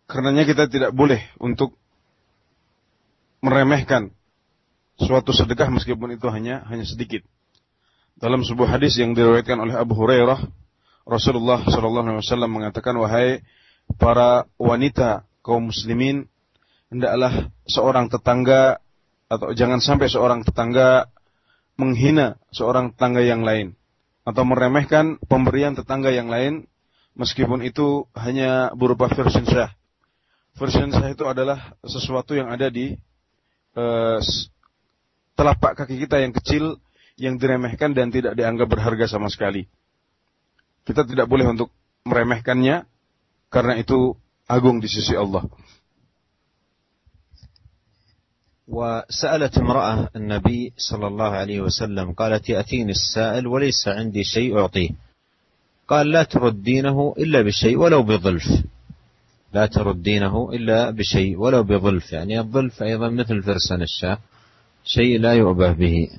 Karenanya 0.06 0.46
kita 0.46 0.70
tidak 0.70 0.94
boleh 0.94 1.18
untuk 1.42 1.74
meremehkan 3.42 4.14
suatu 5.02 5.34
sedekah 5.34 5.74
meskipun 5.74 6.14
itu 6.14 6.30
hanya 6.30 6.62
hanya 6.70 6.86
sedikit. 6.86 7.26
Dalam 8.14 8.46
sebuah 8.46 8.78
hadis 8.78 9.02
yang 9.02 9.18
diriwayatkan 9.18 9.58
oleh 9.58 9.74
Abu 9.74 9.98
Hurairah, 9.98 10.46
Rasulullah 11.06 11.62
Shallallahu 11.64 12.06
Alaihi 12.10 12.22
Wasallam 12.26 12.52
mengatakan, 12.52 12.98
wahai 12.98 13.46
para 14.02 14.50
wanita 14.58 15.30
kaum 15.46 15.70
muslimin, 15.70 16.26
hendaklah 16.90 17.54
seorang 17.70 18.10
tetangga 18.10 18.82
atau 19.30 19.54
jangan 19.54 19.82
sampai 19.82 20.10
seorang 20.10 20.46
tetangga 20.46 21.10
menghina 21.76 22.40
seorang 22.56 22.94
tetangga 22.94 23.26
yang 23.26 23.42
lain 23.42 23.76
atau 24.24 24.48
meremehkan 24.48 25.20
pemberian 25.28 25.76
tetangga 25.76 26.14
yang 26.14 26.32
lain 26.32 26.70
meskipun 27.18 27.66
itu 27.66 28.06
hanya 28.16 28.72
berupa 28.78 29.12
versi 29.12 29.44
syah 29.44 29.74
versi 30.56 30.80
sah 30.88 31.10
itu 31.12 31.28
adalah 31.28 31.76
sesuatu 31.84 32.32
yang 32.32 32.48
ada 32.48 32.72
di 32.72 32.96
uh, 33.76 34.20
telapak 35.36 35.84
kaki 35.84 36.00
kita 36.08 36.24
yang 36.24 36.32
kecil 36.32 36.80
yang 37.20 37.36
diremehkan 37.36 37.92
dan 37.92 38.12
tidak 38.12 38.36
dianggap 38.36 38.68
berharga 38.68 39.08
sama 39.08 39.32
sekali. 39.32 39.68
Kita 40.86 41.02
tidak 41.04 41.26
boleh 41.26 41.50
untuk 41.50 41.74
meremehkannya 42.06 42.86
karena 43.50 43.74
itu 43.82 44.14
agung 44.46 44.78
di 44.78 44.88
sisi 44.88 45.18
Allah. 45.18 45.46
وسألت 48.66 49.58
امرأة 49.58 50.10
النبي 50.16 50.74
صلى 50.78 51.08
الله 51.08 51.32
عليه 51.32 51.60
وسلم 51.62 52.18
قالت 52.18 52.50
يأتيني 52.50 52.92
السائل 52.92 53.48
وليس 53.48 53.88
عندي 53.88 54.24
شيء 54.24 54.58
أعطيه 54.58 54.90
قال 55.88 56.12
لا 56.12 56.24
تردينه 56.24 57.14
إلا 57.18 57.42
بشيء 57.42 57.78
ولو 57.78 58.04
بظلف 58.04 58.66
لا 59.54 59.66
ترد 59.66 60.04
دينه 60.04 60.50
إلا 60.54 60.90
بشيء 60.90 61.38
ولو 61.38 61.64
بظلف 61.64 62.14
يعني 62.14 62.40
الظلف 62.40 62.84
أيضا 62.84 63.10
مثل 63.10 63.44
فرسان 63.44 63.82
الشاه 63.82 64.18
شيء 64.84 65.20
لا 65.20 65.34
يؤبه 65.34 65.72
به 65.72 66.10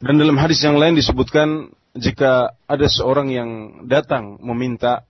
Dan 0.00 0.16
dalam 0.16 0.40
hadis 0.40 0.64
yang 0.64 0.80
lain 0.80 0.96
disebutkan 0.96 1.76
jika 1.92 2.56
ada 2.64 2.86
seorang 2.88 3.28
yang 3.28 3.50
datang 3.84 4.40
meminta 4.40 5.04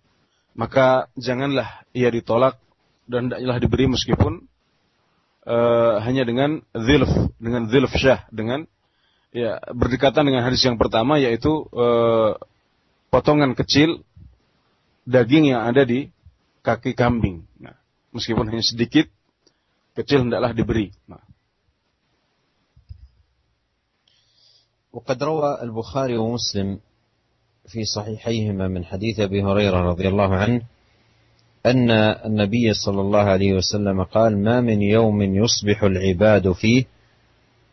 maka 0.59 1.07
janganlah 1.15 1.87
ia 1.95 2.11
ditolak 2.11 2.59
dan 3.07 3.31
tidaklah 3.31 3.59
diberi 3.63 3.87
meskipun 3.87 4.33
uh, 5.47 6.03
hanya 6.03 6.27
dengan 6.27 6.67
zilf 6.75 7.11
dengan 7.39 7.71
zilf 7.71 7.93
syah 7.95 8.27
dengan 8.35 8.67
ya 9.31 9.63
berdekatan 9.71 10.27
dengan 10.27 10.43
hadis 10.43 10.67
yang 10.67 10.75
pertama 10.75 11.23
yaitu 11.23 11.71
uh, 11.71 12.35
potongan 13.15 13.55
kecil 13.55 14.03
daging 15.07 15.55
yang 15.55 15.63
ada 15.67 15.87
di 15.87 16.11
kaki 16.67 16.99
kambing. 16.99 17.47
Nah, 17.63 17.79
meskipun 18.11 18.47
hanya 18.51 18.63
sedikit 18.63 19.07
kecil 19.95 20.27
hendaklah 20.27 20.51
diberi. 20.55 20.91
Nah. 21.07 21.30
وقد 24.93 25.23
روى 25.23 25.63
البخاري 25.63 26.17
ومسلم 26.17 26.79
في 27.69 27.85
صحيحيهما 27.85 28.69
من 28.69 28.85
حديث 28.85 29.21
أبي 29.21 29.43
هريرة 29.43 29.81
رضي 29.81 30.09
الله 30.09 30.35
عنه 30.35 30.63
أن 31.67 31.91
النبي 31.91 32.75
صلى 32.75 33.01
الله 33.01 33.21
عليه 33.21 33.55
وسلم 33.55 34.03
قال 34.03 34.45
ما 34.45 34.61
من 34.61 34.83
يوم 34.83 35.23
يصبح 35.23 35.83
العباد 35.83 36.53
فيه 36.53 36.85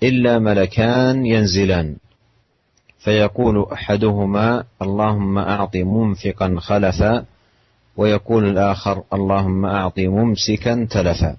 إلا 0.03 0.39
ملكان 0.39 1.25
ينزلان. 1.25 1.95
فيقول 3.00 3.65
أحدهما 3.74 4.63
اللهم 4.81 5.38
أعط 5.38 5.75
منفقا 5.75 6.55
خلفا. 6.59 7.25
ويقول 7.97 8.50
الآخر 8.50 9.03
اللهم 9.13 9.65
أعط 9.65 10.00
ممسكا 10.00 10.88
تلفا. 10.91 11.38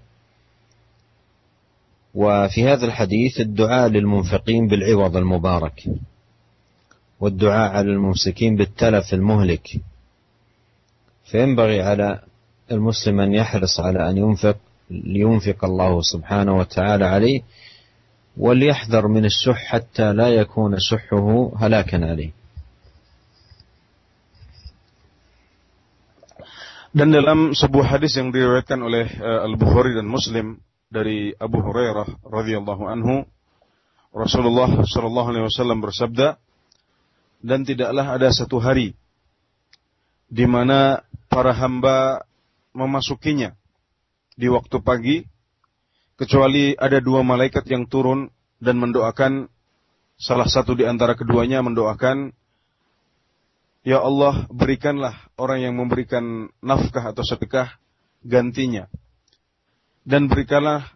وفي 2.14 2.68
هذا 2.68 2.86
الحديث 2.86 3.40
الدعاء 3.40 3.88
للمنفقين 3.88 4.68
بالعوض 4.68 5.16
المبارك 5.16 5.84
والدعاء 7.20 7.70
على 7.70 7.90
الممسكين 7.90 8.56
بالتلف 8.56 9.14
المهلك. 9.14 9.68
فينبغي 11.24 11.82
على 11.82 12.20
المسلم 12.70 13.20
أن 13.20 13.34
يحرص 13.34 13.80
على 13.80 14.10
أن 14.10 14.16
ينفق 14.16 14.56
لينفق 14.90 15.64
الله 15.64 16.00
سبحانه 16.00 16.56
وتعالى 16.56 17.04
عليه 17.04 17.42
وليحذر 18.36 19.08
من 19.08 19.24
الشح 19.24 19.64
حتى 19.64 20.12
لا 20.12 20.28
يكون 20.28 20.76
شحه 20.78 21.52
هلاكا 21.58 22.10
عليه. 22.10 22.30
Dan 26.88 27.12
dalam 27.12 27.52
sebuah 27.52 28.00
hadis 28.00 28.16
yang 28.16 28.32
diriwayatkan 28.32 28.80
oleh 28.80 29.06
uh, 29.20 29.44
Al-Bukhari 29.44 29.92
dan 29.92 30.08
Muslim 30.08 30.56
dari 30.88 31.36
Abu 31.36 31.60
Hurairah 31.60 32.24
radhiyallahu 32.24 32.84
anhu 32.88 33.28
Rasulullah 34.12 34.72
sallallahu 34.72 35.28
alaihi 35.30 35.46
wasallam 35.46 35.84
bersabda 35.84 36.40
dan 37.44 37.62
tidaklah 37.62 38.16
ada 38.16 38.32
satu 38.32 38.56
hari 38.56 38.96
di 40.32 40.48
mana 40.48 41.04
para 41.28 41.52
hamba 41.52 42.24
memasukinya 42.72 43.52
di 44.34 44.48
waktu 44.48 44.80
pagi 44.80 45.16
kecuali 46.16 46.72
ada 46.74 46.98
dua 47.04 47.20
malaikat 47.20 47.68
yang 47.68 47.86
turun 47.86 48.32
dan 48.58 48.80
mendoakan. 48.80 49.46
Salah 50.18 50.50
satu 50.50 50.74
di 50.74 50.82
antara 50.82 51.14
keduanya 51.14 51.62
mendoakan 51.62 52.34
Ya 53.86 54.02
Allah 54.02 54.50
berikanlah 54.50 55.14
orang 55.38 55.62
yang 55.62 55.78
memberikan 55.78 56.50
nafkah 56.58 57.14
atau 57.14 57.22
sedekah 57.22 57.78
gantinya 58.26 58.90
dan 60.08 60.32
berikanlah 60.32 60.88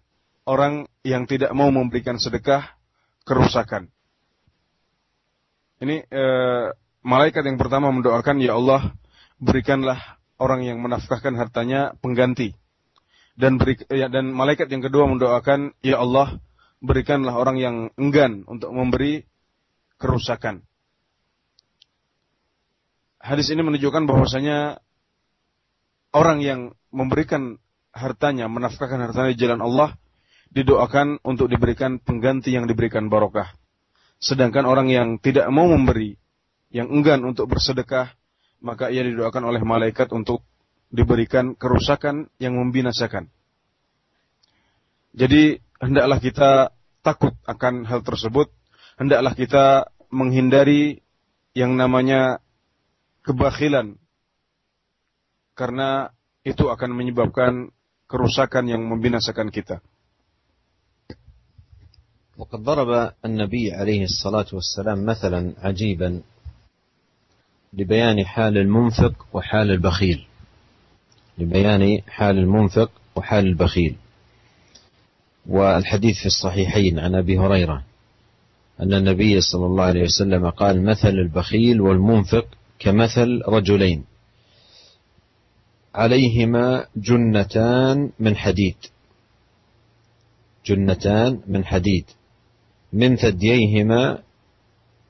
orang 0.49 0.89
yang 1.05 1.29
tidak 1.29 1.53
mau 1.53 1.69
memberikan 1.69 2.17
sedekah 2.17 2.65
kerusakan. 3.29 3.93
Ini 5.85 6.09
e, 6.09 6.25
malaikat 7.05 7.45
yang 7.45 7.61
pertama 7.61 7.93
mendoakan, 7.93 8.41
ya 8.41 8.57
Allah 8.57 8.97
berikanlah 9.37 10.01
orang 10.41 10.65
yang 10.65 10.81
menafkahkan 10.81 11.37
hartanya 11.37 11.93
pengganti. 12.01 12.57
Dan 13.37 13.61
beri, 13.61 13.77
ya, 13.93 14.09
dan 14.09 14.33
malaikat 14.33 14.73
yang 14.73 14.81
kedua 14.81 15.05
mendoakan, 15.05 15.77
ya 15.85 16.01
Allah 16.01 16.41
berikanlah 16.81 17.37
orang 17.37 17.61
yang 17.61 17.77
enggan 18.01 18.49
untuk 18.49 18.73
memberi 18.73 19.29
kerusakan. 20.01 20.65
Hadis 23.23 23.53
ini 23.53 23.63
menunjukkan 23.63 24.09
bahwasanya 24.09 24.83
orang 26.11 26.43
yang 26.43 26.61
memberikan 26.91 27.63
hartanya, 27.93 28.49
menafkahkan 28.49 28.99
hartanya 28.99 29.31
di 29.37 29.41
jalan 29.41 29.61
Allah, 29.61 29.95
didoakan 30.53 31.21
untuk 31.25 31.49
diberikan 31.49 32.01
pengganti 32.01 32.53
yang 32.53 32.69
diberikan 32.69 33.09
barokah. 33.13 33.53
Sedangkan 34.21 34.65
orang 34.69 34.89
yang 34.89 35.21
tidak 35.21 35.49
mau 35.53 35.69
memberi, 35.69 36.17
yang 36.73 36.89
enggan 36.89 37.25
untuk 37.25 37.53
bersedekah, 37.53 38.13
maka 38.65 38.89
ia 38.89 39.05
didoakan 39.05 39.45
oleh 39.45 39.61
malaikat 39.61 40.09
untuk 40.13 40.45
diberikan 40.93 41.57
kerusakan 41.57 42.29
yang 42.37 42.57
membinasakan. 42.57 43.29
Jadi 45.13 45.61
hendaklah 45.81 46.19
kita 46.21 46.51
takut 47.05 47.37
akan 47.45 47.85
hal 47.85 48.01
tersebut, 48.01 48.49
hendaklah 48.97 49.37
kita 49.37 49.93
menghindari 50.13 51.01
yang 51.53 51.77
namanya 51.77 52.41
kebakhilan 53.25 54.01
karena 55.53 56.13
itu 56.43 56.69
akan 56.73 56.91
menyebabkan 56.97 57.71
kerusakan 58.13 58.69
yang 58.69 58.85
membinasakan 58.85 59.49
kita. 59.49 59.81
وقد 62.37 62.65
ضرب 62.65 63.13
النبي 63.25 63.73
عليه 63.73 64.05
الصلاة 64.05 64.47
والسلام 64.53 65.05
مثلا 65.07 65.53
عجيبا 65.59 66.21
لبيان 67.73 68.25
حال 68.25 68.59
المنفق 68.59 69.27
وحال 69.33 69.71
البخيل. 69.71 70.27
لبيان 71.39 72.03
حال 72.09 72.39
المنفق 72.39 72.91
وحال 73.17 73.47
البخيل. 73.47 73.97
والحديث 75.47 76.17
في 76.19 76.27
الصحيحين 76.27 76.99
عن 76.99 77.15
أبي 77.15 77.39
هريرة. 77.39 77.85
أن 78.81 78.95
النبي 78.95 79.41
صلى 79.41 79.67
الله 79.67 79.85
عليه 79.85 80.03
وسلم 80.03 80.51
قال 80.51 80.85
مثل 80.85 81.09
البخيل 81.09 81.81
والمنفق 81.81 82.47
كمثل 82.79 83.43
رجلين. 83.49 84.05
عليهما 85.95 86.87
جنتان 86.97 88.11
من 88.19 88.37
حديد. 88.37 88.77
جنتان 90.67 91.41
من 91.47 91.65
حديد. 91.65 92.05
من 92.93 93.17
ثدييهما 93.17 94.23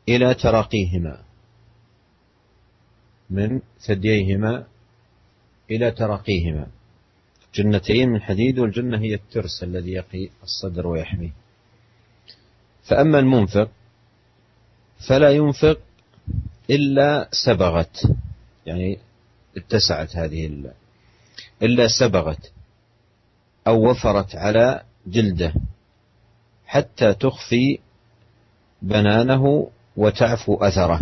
إلى 0.09 0.35
تراقيهما. 0.35 1.23
من 3.31 3.61
ثدييهما 3.81 4.67
إلى 5.71 5.91
تراقيهما. 5.91 6.67
جنتين 7.55 8.09
من 8.09 8.23
حديد 8.23 8.59
والجنة 8.59 8.99
هي 8.99 9.15
الترس 9.15 9.63
الذي 9.63 9.93
يقي 9.93 10.29
الصدر 10.43 10.87
ويحميه. 10.87 11.33
فأما 12.83 13.19
المنفق 13.19 13.71
فلا 15.09 15.31
ينفق 15.31 15.79
إلا 16.71 17.29
سبغت. 17.33 18.15
يعني 18.67 18.99
اتسعت 19.57 20.17
هذه 20.17 20.65
إلا 21.63 21.89
سبغت 21.89 22.53
أو 23.67 23.91
وفرت 23.91 24.37
على 24.37 24.83
جلده 25.07 25.55
حتى 26.67 27.15
تخفي 27.15 27.79
بنانه 28.83 29.71
وتعفو 29.97 30.57
أثره. 30.57 31.01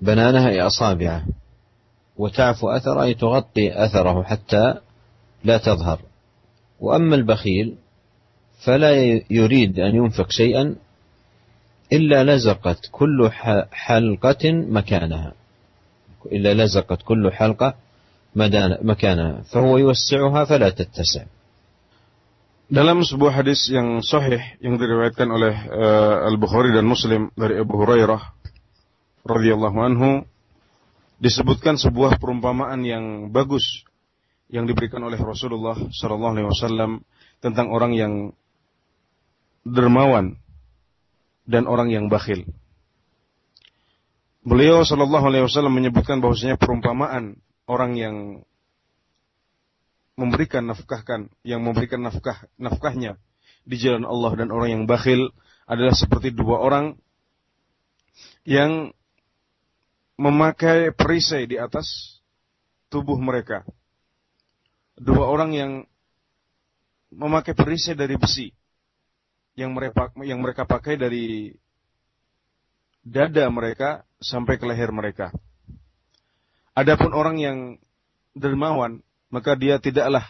بنانها 0.00 0.48
أي 0.48 0.60
أصابعه 0.60 1.26
وتعفو 2.16 2.70
أثره 2.70 3.02
أي 3.02 3.14
تغطي 3.14 3.84
أثره 3.84 4.22
حتى 4.22 4.74
لا 5.44 5.58
تظهر. 5.58 6.00
وأما 6.80 7.16
البخيل 7.16 7.76
فلا 8.64 8.90
يريد 9.30 9.78
أن 9.78 9.94
ينفق 9.96 10.30
شيئا 10.30 10.76
إلا 11.92 12.24
لزقت 12.36 12.88
كل 12.92 13.30
حلقة 13.72 14.52
مكانها. 14.52 15.32
إلا 16.31 16.53
لزقت 16.53 17.01
كل 17.01 17.31
حلقة 17.31 17.75
مكانها 18.81 19.41
فهو 19.41 19.77
يوسعها 19.77 20.45
فلا 20.45 20.69
تتسع 20.69 21.23
Dalam 22.65 23.05
sebuah 23.05 23.45
hadis 23.45 23.69
yang 23.69 24.01
sahih 24.01 24.41
yang 24.57 24.81
diriwayatkan 24.81 25.29
oleh 25.29 25.53
uh, 25.69 26.25
Al-Bukhari 26.25 26.73
dan 26.73 26.89
Muslim 26.89 27.29
dari 27.37 27.61
Abu 27.61 27.77
Hurairah 27.77 28.17
radhiyallahu 29.21 29.77
anhu 29.85 30.25
disebutkan 31.21 31.77
sebuah 31.77 32.17
perumpamaan 32.17 32.81
yang 32.81 33.29
bagus 33.29 33.85
yang 34.49 34.65
diberikan 34.65 34.97
oleh 35.05 35.21
Rasulullah 35.21 35.77
sallallahu 35.77 36.33
alaihi 36.33 36.49
wasallam 36.49 36.91
tentang 37.37 37.69
orang 37.69 37.93
yang 37.93 38.13
dermawan 39.61 40.41
dan 41.45 41.69
orang 41.69 41.93
yang 41.93 42.09
bakhil. 42.09 42.49
beliau 44.40 44.82
Shallallahu 44.84 45.24
Alaihi 45.28 45.44
Wasallam 45.44 45.76
menyebutkan 45.76 46.20
bahwasanya 46.20 46.56
perumpamaan 46.56 47.40
orang 47.68 47.92
yang 47.96 48.16
memberikan 50.16 50.68
nafkahkan, 50.68 51.32
yang 51.44 51.64
memberikan 51.64 52.04
nafkah 52.04 52.44
nafkahnya 52.60 53.16
di 53.64 53.76
jalan 53.80 54.04
Allah 54.04 54.44
dan 54.44 54.48
orang 54.52 54.68
yang 54.80 54.84
bakhil 54.84 55.32
adalah 55.64 55.96
seperti 55.96 56.32
dua 56.34 56.60
orang 56.60 56.98
yang 58.44 58.92
memakai 60.20 60.92
perisai 60.92 61.48
di 61.48 61.56
atas 61.56 62.20
tubuh 62.92 63.16
mereka. 63.16 63.64
Dua 65.00 65.24
orang 65.24 65.50
yang 65.56 65.72
memakai 67.08 67.56
perisai 67.56 67.96
dari 67.96 68.20
besi 68.20 68.52
yang 69.56 69.72
mereka 69.72 70.12
yang 70.20 70.38
mereka 70.44 70.68
pakai 70.68 71.00
dari 71.00 71.52
dada 73.04 73.48
mereka 73.48 74.04
sampai 74.20 74.60
ke 74.60 74.64
leher 74.68 74.92
mereka. 74.92 75.32
Adapun 76.76 77.12
orang 77.12 77.36
yang 77.40 77.58
dermawan, 78.36 79.02
maka 79.32 79.58
dia 79.58 79.82
tidaklah 79.82 80.24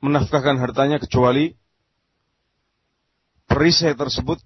menafkahkan 0.00 0.56
hartanya 0.60 1.00
kecuali 1.00 1.56
perisai 3.50 3.96
tersebut 3.96 4.40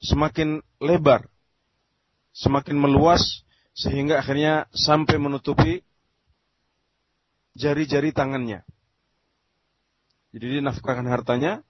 semakin 0.00 0.60
lebar, 0.80 1.28
semakin 2.36 2.76
meluas 2.76 3.44
sehingga 3.74 4.22
akhirnya 4.22 4.70
sampai 4.70 5.18
menutupi 5.18 5.82
jari-jari 7.58 8.14
tangannya. 8.14 8.62
Jadi 10.34 10.46
dia 10.58 10.62
nafkahkan 10.62 11.06
hartanya 11.06 11.62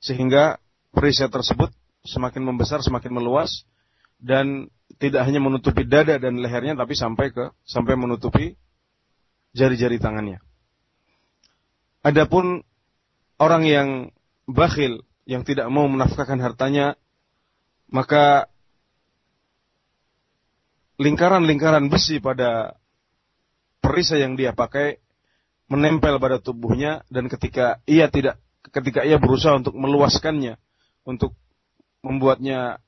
sehingga 0.00 0.56
perisai 0.92 1.28
tersebut 1.28 1.68
semakin 2.08 2.42
membesar, 2.44 2.80
semakin 2.80 3.12
meluas 3.12 3.64
dan 4.20 4.72
tidak 4.96 5.28
hanya 5.28 5.40
menutupi 5.44 5.84
dada 5.84 6.16
dan 6.16 6.40
lehernya 6.40 6.72
tapi 6.78 6.96
sampai 6.96 7.32
ke 7.32 7.52
sampai 7.68 7.94
menutupi 8.00 8.56
jari-jari 9.52 10.00
tangannya. 10.00 10.40
Adapun 12.00 12.64
orang 13.36 13.62
yang 13.66 13.88
bakhil 14.46 15.04
yang 15.26 15.42
tidak 15.42 15.66
mau 15.68 15.90
menafkahkan 15.90 16.38
hartanya 16.38 16.94
maka 17.90 18.46
lingkaran-lingkaran 20.96 21.92
besi 21.92 22.22
pada 22.22 22.78
perisai 23.84 24.24
yang 24.24 24.38
dia 24.38 24.56
pakai 24.56 25.02
menempel 25.66 26.16
pada 26.22 26.38
tubuhnya 26.38 27.02
dan 27.10 27.26
ketika 27.26 27.82
ia 27.84 28.06
tidak 28.08 28.38
ketika 28.70 29.02
ia 29.02 29.18
berusaha 29.18 29.58
untuk 29.58 29.74
meluaskannya 29.74 30.56
untuk 31.02 31.34
membuatnya 32.06 32.78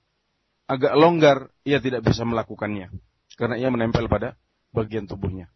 agak 0.69 0.93
longgar, 0.95 1.49
ia 1.65 1.81
tidak 1.81 2.05
bisa 2.05 2.23
melakukannya. 2.29 2.93
Karena 3.35 3.57
ia 3.57 3.73
menempel 3.73 4.07
pada 4.07 4.37
bagian 4.77 5.09
tubuhnya. 5.09 5.49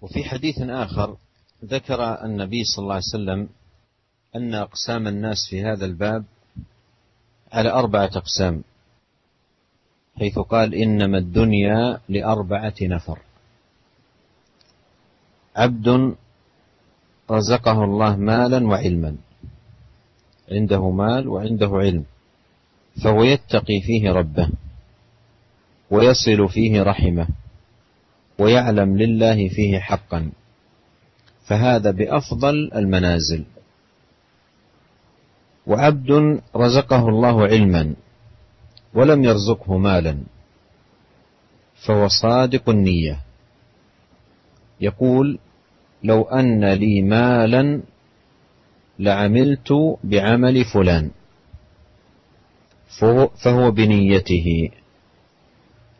وفي 0.00 0.24
حديث 0.24 0.64
آخر 0.64 1.16
ذكر 1.64 2.00
النبي 2.24 2.64
صلى 2.64 2.82
الله 2.82 2.98
عليه 3.04 3.14
وسلم 3.16 3.40
أن 4.36 4.54
أقسام 4.54 5.08
الناس 5.08 5.52
في 5.52 5.60
هذا 5.60 5.84
الباب 5.84 6.24
على 7.52 7.68
أربعة 7.68 8.10
أقسام 8.16 8.64
حيث 10.16 10.38
قال 10.38 10.74
إنما 10.74 11.18
الدنيا 11.18 12.00
لأربعة 12.08 12.78
نفر. 12.80 13.18
عبد 15.56 16.16
رزقه 17.30 17.84
الله 17.84 18.16
مالا 18.16 18.60
وعلما. 18.66 19.16
عنده 20.50 20.90
مال 20.90 21.28
وعنده 21.28 21.68
علم 21.68 22.04
فهو 23.04 23.22
يتقي 23.22 23.80
فيه 23.80 24.10
ربه 24.10 24.48
ويصل 25.90 26.48
فيه 26.48 26.82
رحمه 26.82 27.28
ويعلم 28.38 28.96
لله 28.96 29.48
فيه 29.48 29.78
حقا 29.78 30.32
فهذا 31.46 31.90
بأفضل 31.90 32.70
المنازل. 32.74 33.44
وعبد 35.66 36.40
رزقه 36.56 37.08
الله 37.08 37.46
علما 37.46 37.94
ولم 38.94 39.24
يرزقه 39.24 39.78
مالا 39.78 40.18
فهو 41.86 42.08
صادق 42.08 42.68
النية. 42.68 43.20
يقول 44.80 45.38
لو 46.02 46.22
أن 46.22 46.64
لي 46.64 47.02
مالا 47.02 47.82
لعملت 49.00 49.72
بعمل 50.04 50.64
فلان. 50.64 51.10
فهو 53.44 53.70
بنيته. 53.70 54.70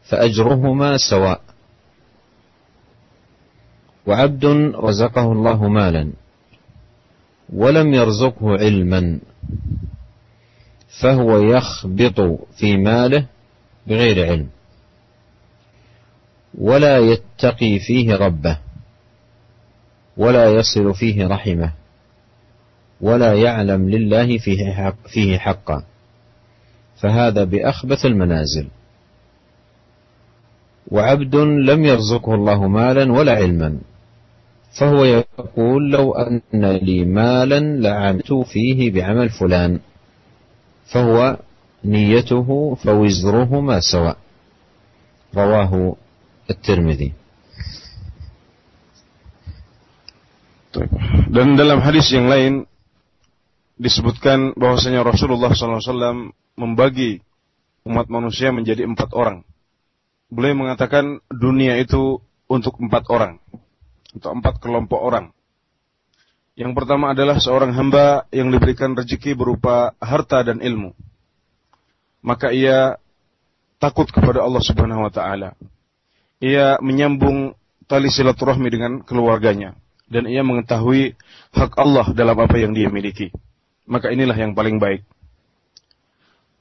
فأجرهما 0.02 0.96
سواء. 0.96 1.40
وعبد 4.06 4.44
رزقه 4.74 5.32
الله 5.32 5.68
مالا. 5.68 6.12
ولم 7.52 7.94
يرزقه 7.94 8.50
علما. 8.58 9.20
فهو 11.00 11.38
يخبط 11.38 12.20
في 12.56 12.76
ماله 12.76 13.26
بغير 13.86 14.26
علم. 14.26 14.48
ولا 16.58 16.98
يتقي 16.98 17.78
فيه 17.78 18.16
ربه. 18.16 18.58
ولا 20.16 20.50
يصل 20.50 20.94
فيه 20.94 21.26
رحمه. 21.26 21.79
ولا 23.00 23.34
يعلم 23.34 23.88
لله 23.88 24.38
فيه, 24.38 24.72
حق 24.72 25.08
فيه 25.08 25.38
حقا. 25.38 25.84
فهذا 27.00 27.44
بأخبث 27.44 28.06
المنازل. 28.06 28.66
وعبد 30.90 31.34
لم 31.70 31.84
يرزقه 31.84 32.34
الله 32.34 32.68
مالا 32.68 33.12
ولا 33.12 33.32
علما. 33.32 33.78
فهو 34.78 35.04
يقول 35.04 35.90
لو 35.90 36.12
أن 36.12 36.42
لي 36.64 37.04
مالا 37.04 37.60
لعملت 37.60 38.32
فيه 38.32 38.90
بعمل 38.92 39.28
فلان. 39.28 39.80
فهو 40.92 41.38
نيته 41.84 42.74
فوزرهما 42.74 43.80
سواء 43.80 44.16
رواه 45.34 45.96
الترمذي. 46.50 47.12
Dan 51.30 51.58
dalam 51.58 51.82
hadis 51.82 52.06
yang 52.14 52.30
lain 52.30 52.69
disebutkan 53.80 54.52
bahwasanya 54.60 55.00
Rasulullah 55.00 55.56
SAW 55.56 56.36
membagi 56.52 57.24
umat 57.88 58.12
manusia 58.12 58.52
menjadi 58.52 58.84
empat 58.84 59.16
orang. 59.16 59.40
Beliau 60.28 60.52
mengatakan 60.52 61.24
dunia 61.32 61.80
itu 61.80 62.20
untuk 62.44 62.76
empat 62.76 63.08
orang, 63.08 63.40
untuk 64.12 64.30
empat 64.36 64.60
kelompok 64.60 65.00
orang. 65.00 65.32
Yang 66.60 66.76
pertama 66.76 67.16
adalah 67.16 67.40
seorang 67.40 67.72
hamba 67.72 68.28
yang 68.28 68.52
diberikan 68.52 68.92
rezeki 68.92 69.32
berupa 69.32 69.96
harta 69.96 70.44
dan 70.44 70.60
ilmu. 70.60 70.92
Maka 72.20 72.52
ia 72.52 73.00
takut 73.80 74.12
kepada 74.12 74.44
Allah 74.44 74.60
Subhanahu 74.60 75.08
wa 75.08 75.12
taala. 75.14 75.56
Ia 76.36 76.76
menyambung 76.84 77.56
tali 77.88 78.12
silaturahmi 78.12 78.68
dengan 78.68 78.92
keluarganya 79.00 79.72
dan 80.04 80.28
ia 80.28 80.44
mengetahui 80.44 81.16
hak 81.56 81.80
Allah 81.80 82.12
dalam 82.12 82.36
apa 82.36 82.60
yang 82.60 82.76
dia 82.76 82.92
miliki 82.92 83.32
maka 83.90 84.14
inilah 84.14 84.38
yang 84.38 84.54
paling 84.54 84.78
baik. 84.78 85.02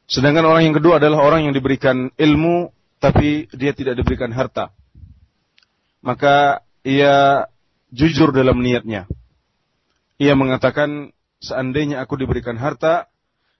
Sedangkan 0.09 0.49
orang 0.49 0.65
yang 0.65 0.75
kedua 0.81 0.97
adalah 0.97 1.21
orang 1.21 1.45
yang 1.45 1.53
diberikan 1.53 2.09
ilmu 2.17 2.73
tapi 2.97 3.45
dia 3.53 3.77
tidak 3.77 4.01
diberikan 4.01 4.33
harta. 4.33 4.73
Maka 6.01 6.65
ia 6.81 7.45
jujur 7.93 8.33
dalam 8.33 8.57
niatnya. 8.65 9.05
Ia 10.17 10.33
mengatakan 10.33 11.13
seandainya 11.37 12.01
aku 12.01 12.17
diberikan 12.17 12.57
harta, 12.57 13.07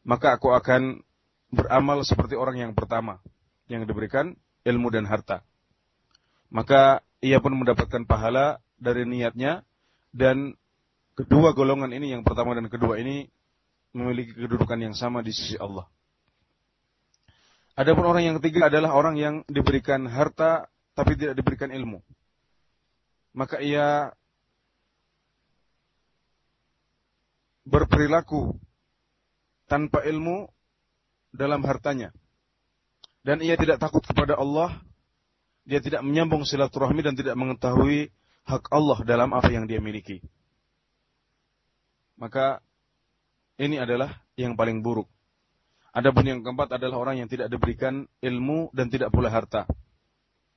maka 0.01 0.33
aku 0.33 0.49
akan 0.57 1.05
beramal 1.53 2.01
seperti 2.01 2.33
orang 2.33 2.57
yang 2.57 2.71
pertama 2.73 3.21
yang 3.69 3.85
diberikan 3.85 4.33
ilmu 4.65 4.89
dan 4.89 5.05
harta. 5.05 5.45
Maka 6.49 7.05
ia 7.21 7.37
pun 7.37 7.53
mendapatkan 7.53 8.09
pahala 8.09 8.57
dari 8.81 9.05
niatnya 9.05 9.61
dan 10.09 10.57
kedua 11.13 11.53
golongan 11.53 11.93
ini 11.93 12.17
yang 12.17 12.25
pertama 12.25 12.57
dan 12.57 12.65
kedua 12.65 12.97
ini 12.97 13.29
memiliki 13.95 14.35
kedudukan 14.37 14.79
yang 14.79 14.95
sama 14.95 15.25
di 15.25 15.33
sisi 15.33 15.57
Allah. 15.57 15.87
Adapun 17.79 18.03
orang 18.03 18.27
yang 18.27 18.35
ketiga 18.43 18.67
adalah 18.67 18.91
orang 18.91 19.15
yang 19.15 19.35
diberikan 19.47 20.03
harta 20.09 20.67
tapi 20.91 21.15
tidak 21.15 21.39
diberikan 21.39 21.71
ilmu. 21.71 22.03
Maka 23.31 23.63
ia 23.63 24.11
berperilaku 27.63 28.57
tanpa 29.69 30.03
ilmu 30.03 30.49
dalam 31.31 31.63
hartanya. 31.63 32.11
Dan 33.23 33.39
ia 33.45 33.55
tidak 33.55 33.77
takut 33.79 34.01
kepada 34.01 34.35
Allah, 34.35 34.81
dia 35.63 35.79
tidak 35.79 36.01
menyambung 36.01 36.43
silaturahmi 36.43 37.05
dan 37.05 37.13
tidak 37.13 37.37
mengetahui 37.37 38.09
hak 38.49 38.65
Allah 38.73 38.99
dalam 39.05 39.29
apa 39.31 39.53
yang 39.53 39.69
dia 39.69 39.77
miliki. 39.77 40.19
Maka 42.17 42.59
ini 43.58 43.78
adalah 43.78 44.10
yang 44.34 44.58
paling 44.58 44.82
buruk. 44.82 45.06
Adapun 45.94 46.26
yang 46.26 46.42
keempat 46.42 46.74
adalah 46.74 46.98
orang 46.98 47.22
yang 47.22 47.30
tidak 47.30 47.46
diberikan 47.46 48.10
ilmu 48.18 48.74
dan 48.74 48.90
tidak 48.90 49.14
pula 49.14 49.30
harta. 49.30 49.62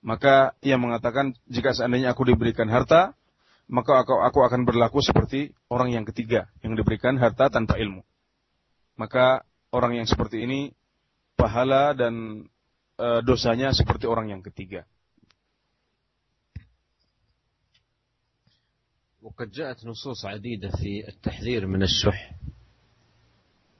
Maka 0.01 0.57
ia 0.65 0.81
mengatakan 0.81 1.37
jika 1.45 1.77
seandainya 1.77 2.17
aku 2.17 2.25
diberikan 2.25 2.65
harta, 2.73 3.13
maka 3.69 4.01
aku, 4.01 4.17
aku 4.17 4.39
akan 4.41 4.65
berlaku 4.65 5.03
seperti 5.03 5.53
orang 5.69 5.93
yang 5.93 6.05
ketiga 6.09 6.49
yang 6.65 6.73
diberikan 6.73 7.21
harta 7.21 7.53
tanpa 7.53 7.77
ilmu. 7.77 8.01
Maka 8.97 9.45
orang 9.69 10.01
yang 10.01 10.07
seperti 10.09 10.41
ini 10.41 10.73
pahala 11.37 11.93
dan 11.93 12.47
e, 12.97 13.07
dosanya 13.21 13.75
seperti 13.77 14.09
orang 14.09 14.33
yang 14.33 14.41
ketiga. 14.41 14.85
وقد 19.27 19.51
جاءت 19.51 19.83
نصوص 19.83 20.25
عديدة 20.25 20.71
في 20.79 21.03
التحذير 21.03 21.67
من 21.67 21.83
الشح 21.83 22.31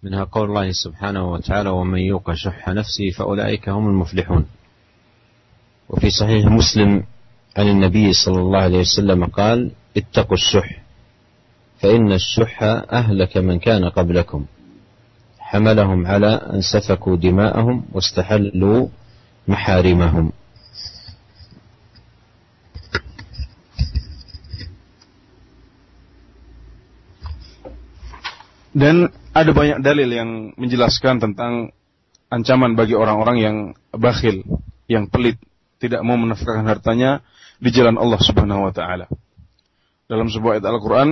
منها 0.03 0.25
قول 0.25 0.49
الله 0.49 0.73
سبحانه 0.73 1.33
وتعالى 1.33 1.71
ومن 1.71 1.99
يوق 1.99 2.33
شح 2.35 2.69
نفسه 2.69 3.11
فأولئك 3.11 3.69
هم 3.69 3.87
المفلحون. 3.88 4.47
وفي 5.88 6.11
صحيح 6.11 6.47
مسلم 6.47 7.03
عن 7.57 7.69
النبي 7.69 8.12
صلى 8.12 8.38
الله 8.38 8.59
عليه 8.59 8.79
وسلم 8.79 9.25
قال 9.25 9.71
اتقوا 9.97 10.37
الشح 10.37 10.83
فإن 11.79 12.12
الشح 12.12 12.62
أهلك 12.93 13.37
من 13.37 13.59
كان 13.59 13.85
قبلكم. 13.85 14.45
حملهم 15.38 16.07
على 16.07 16.27
أن 16.27 16.61
سفكوا 16.61 17.17
دماءهم 17.17 17.85
واستحلوا 17.93 18.88
محارمهم. 19.49 20.33
Dan 28.72 29.12
ada 29.37 29.52
banyak 29.52 29.85
dalil 29.85 30.08
yang 30.08 30.30
menjelaskan 30.56 31.20
tentang 31.20 31.76
ancaman 32.32 32.72
bagi 32.72 32.96
orang-orang 32.96 33.37
yang 33.37 33.56
bakhil, 33.92 34.40
yang 34.88 35.12
pelit, 35.12 35.37
tidak 35.76 36.00
mau 36.00 36.16
menafkahkan 36.16 36.64
hartanya 36.64 37.20
di 37.61 37.68
jalan 37.68 38.00
Allah 38.00 38.16
Subhanahu 38.16 38.64
wa 38.64 38.72
taala. 38.72 39.06
Dalam 40.08 40.32
sebuah 40.32 40.58
ayat 40.58 40.66
Al-Qur'an 40.66 41.11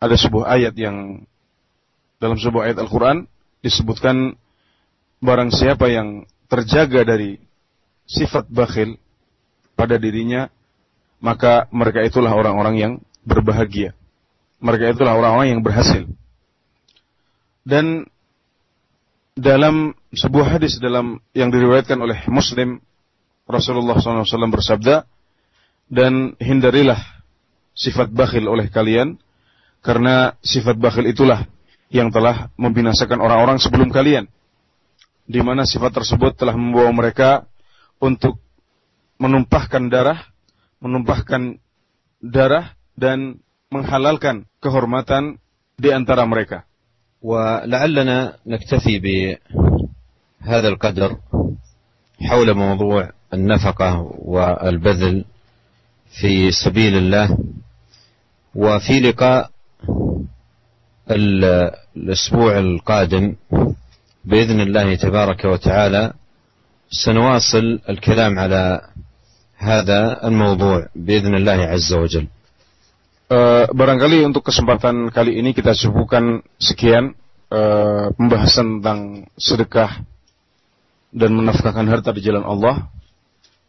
ada 0.00 0.16
sebuah 0.16 0.44
ayat 0.48 0.74
yang 0.76 1.28
dalam 2.16 2.40
sebuah 2.40 2.72
ayat 2.72 2.78
Al-Qur'an 2.80 3.28
disebutkan 3.60 4.36
barang 5.20 5.52
siapa 5.52 5.92
yang 5.92 6.24
terjaga 6.48 7.04
dari 7.04 7.36
sifat 8.08 8.48
bakhil 8.48 8.96
pada 9.76 10.00
dirinya 10.00 10.48
maka 11.20 11.68
mereka 11.72 12.04
itulah 12.04 12.32
orang-orang 12.32 12.76
yang 12.76 12.92
berbahagia. 13.24 13.96
Mereka 14.60 14.96
itulah 14.96 15.16
orang-orang 15.16 15.56
yang 15.56 15.62
berhasil. 15.64 16.08
Dan 17.66 18.06
dalam 19.34 19.92
sebuah 20.14 20.56
hadis 20.56 20.78
dalam 20.78 21.18
yang 21.34 21.50
diriwayatkan 21.50 21.98
oleh 21.98 22.24
Muslim 22.30 22.80
Rasulullah 23.44 23.98
SAW 23.98 24.24
bersabda 24.54 25.04
dan 25.92 26.34
hindarilah 26.40 26.98
sifat 27.76 28.10
bakhil 28.10 28.48
oleh 28.48 28.72
kalian 28.72 29.20
karena 29.84 30.34
sifat 30.40 30.80
bakhil 30.80 31.06
itulah 31.06 31.44
yang 31.92 32.10
telah 32.10 32.50
membinasakan 32.58 33.22
orang-orang 33.22 33.60
sebelum 33.62 33.92
kalian 33.92 34.26
di 35.26 35.38
mana 35.42 35.62
sifat 35.62 35.94
tersebut 35.94 36.34
telah 36.34 36.54
membawa 36.58 36.90
mereka 36.90 37.46
untuk 38.02 38.38
menumpahkan 39.22 39.86
darah, 39.86 40.26
menumpahkan 40.82 41.58
darah 42.18 42.74
dan 42.98 43.38
menghalalkan 43.70 44.46
kehormatan 44.58 45.38
di 45.78 45.90
antara 45.90 46.26
mereka. 46.26 46.65
ولعلنا 47.26 48.36
نكتفي 48.46 48.98
بهذا 48.98 50.68
القدر 50.68 51.16
حول 52.22 52.54
موضوع 52.54 53.10
النفقة 53.34 54.12
والبذل 54.18 55.24
في 56.20 56.50
سبيل 56.50 56.96
الله 56.96 57.38
وفي 58.54 59.00
لقاء 59.00 59.50
الأسبوع 61.10 62.58
القادم 62.58 63.34
بإذن 64.24 64.60
الله 64.60 64.94
تبارك 64.94 65.44
وتعالى 65.44 66.12
سنواصل 66.90 67.80
الكلام 67.88 68.38
على 68.38 68.80
هذا 69.56 70.26
الموضوع 70.28 70.86
بإذن 70.96 71.34
الله 71.34 71.52
عز 71.52 71.92
وجل. 71.92 72.26
Uh, 73.31 73.63
barangkali 73.71 74.27
untuk 74.27 74.43
kesempatan 74.43 75.07
kali 75.07 75.39
ini 75.39 75.55
kita 75.55 75.71
cukupkan 75.71 76.43
sekian 76.59 77.15
uh, 77.47 78.11
pembahasan 78.11 78.83
tentang 78.83 78.99
sedekah 79.39 80.03
dan 81.15 81.31
menafkahkan 81.35 81.87
harta 81.87 82.11
di 82.11 82.21
jalan 82.23 82.43
Allah. 82.43 82.91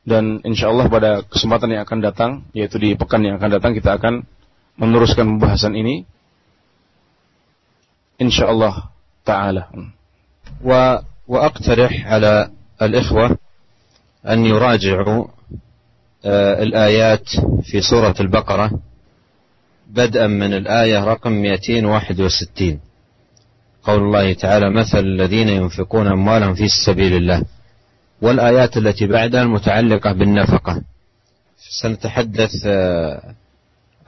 Dan 0.02 0.42
insya 0.42 0.66
Allah 0.74 0.90
pada 0.90 1.22
kesempatan 1.22 1.78
yang 1.78 1.87
akan 1.87 1.98
datang, 2.02 2.31
yaitu 2.50 2.74
di 2.83 2.98
pekan 2.98 3.22
yang 3.22 3.38
akan 3.38 3.50
datang, 3.55 3.70
kita 3.70 3.94
akan 4.02 4.26
meneruskan 4.74 5.38
pembahasan 5.38 5.78
ini. 5.78 6.02
Insya 8.18 8.50
Allah 8.50 8.90
Ta'ala. 9.22 9.70
Wa 10.59 11.07
وأقترح 11.28 12.07
على 12.07 12.50
الإخوة 12.83 13.38
أن 14.28 14.46
يراجعوا 14.46 15.26
الآيات 16.64 17.28
في 17.62 17.81
سورة 17.81 18.14
البقرة 18.20 18.70
بدءا 19.89 20.28
من 20.28 20.54
الآية 20.54 21.04
رقم 21.04 21.32
261 21.32 22.80
قول 23.84 24.04
الله 24.04 24.34
تعالى 24.34 24.69
مثل 24.69 25.00
الذين 25.00 25.50
ينفقون 25.50 26.08
أموالهم 26.08 26.54
في 26.54 26.67
سبيل 26.86 27.13
الله 27.13 27.43
والآيات 28.21 28.78
التي 28.78 29.08
بعدها 29.08 29.41
المتعلقة 29.41 30.12
بالنفقة. 30.12 30.82
سنتحدث 31.82 32.67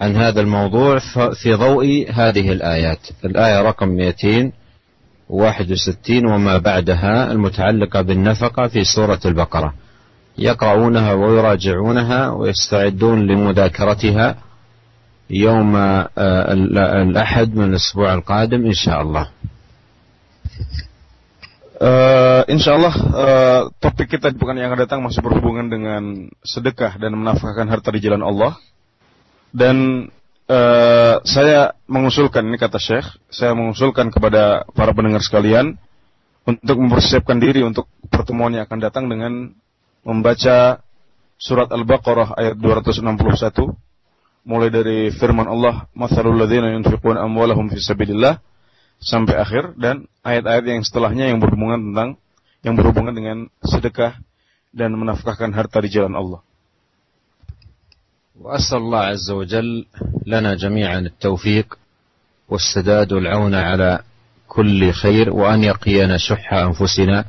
عن 0.01 0.15
هذا 0.15 0.41
الموضوع 0.41 0.99
في 1.33 1.53
ضوء 1.53 2.07
هذه 2.13 2.51
الآيات. 2.51 2.99
الآية 3.25 3.61
رقم 3.61 3.87
261 3.87 6.25
وما 6.25 6.57
بعدها 6.57 7.31
المتعلقة 7.31 8.01
بالنفقة 8.01 8.67
في 8.67 8.83
سورة 8.83 9.19
البقرة. 9.25 9.73
يقرؤونها 10.37 11.13
ويراجعونها 11.13 12.29
ويستعدون 12.29 13.27
لمذاكرتها. 13.27 14.35
يوم 15.30 15.76
الأحد 17.08 17.48
من 17.56 17.64
الأسبوع 17.64 18.14
القادم 18.14 18.66
إن 18.66 18.76
شاء 18.76 19.02
الله 19.02 19.26
Uh, 21.74 22.46
insya 22.46 22.78
Allah 22.78 22.94
uh, 22.96 23.62
topik 23.82 24.06
kita 24.06 24.30
di 24.30 24.38
pekan 24.38 24.54
yang 24.54 24.70
akan 24.70 24.80
datang 24.86 25.00
masih 25.02 25.20
berhubungan 25.26 25.66
dengan 25.66 26.30
sedekah 26.46 26.96
dan 27.02 27.18
menafkahkan 27.18 27.66
harta 27.66 27.90
di 27.90 27.98
jalan 27.98 28.22
Allah. 28.22 28.54
Dan 29.50 30.06
uh, 30.46 31.18
saya 31.26 31.74
mengusulkan 31.90 32.46
ini 32.46 32.62
kata 32.62 32.78
Syekh, 32.78 33.18
saya 33.26 33.58
mengusulkan 33.58 34.14
kepada 34.14 34.62
para 34.70 34.94
pendengar 34.94 35.18
sekalian 35.18 35.74
untuk 36.46 36.78
mempersiapkan 36.78 37.42
diri 37.42 37.66
untuk 37.66 37.90
pertemuan 38.06 38.54
yang 38.54 38.70
akan 38.70 38.78
datang 38.78 39.10
dengan 39.10 39.50
membaca 40.06 40.78
surat 41.42 41.68
Al-Baqarah 41.74 42.38
ayat 42.38 42.54
261 42.54 43.74
mulai 44.48 44.68
dari 44.68 45.08
firman 45.16 45.48
Allah 45.48 45.88
mathalul 45.96 46.36
ladzina 46.36 46.72
yunfiquna 46.76 47.24
amwalahum 47.24 47.72
fi 47.72 47.80
sabilillah 47.80 48.38
sampai 49.00 49.40
akhir 49.40 49.76
dan 49.80 50.04
ayat-ayat 50.20 50.64
yang 50.68 50.80
setelahnya 50.84 51.32
yang 51.32 51.40
berhubungan 51.40 51.80
tentang 51.90 52.10
yang 52.64 52.74
berhubungan 52.76 53.12
dengan 53.16 53.38
sedekah 53.64 54.16
dan 54.72 54.96
menafkahkan 54.96 55.52
harta 55.52 55.78
di 55.84 55.90
jalan 55.92 56.16
Allah. 56.16 56.42
وأسأل 58.34 58.78
الله 58.78 58.98
عز 58.98 59.30
وجل 59.30 59.86
لنا 60.26 60.54
جميعا 60.54 60.98
التوفيق 60.98 61.78
والسداد 62.48 63.12
والعون 63.12 63.54
على 63.54 64.02
كل 64.48 64.92
خير 64.92 65.30
وأن 65.30 65.64
يقينا 65.64 66.18
شح 66.18 66.52
أنفسنا 66.52 67.24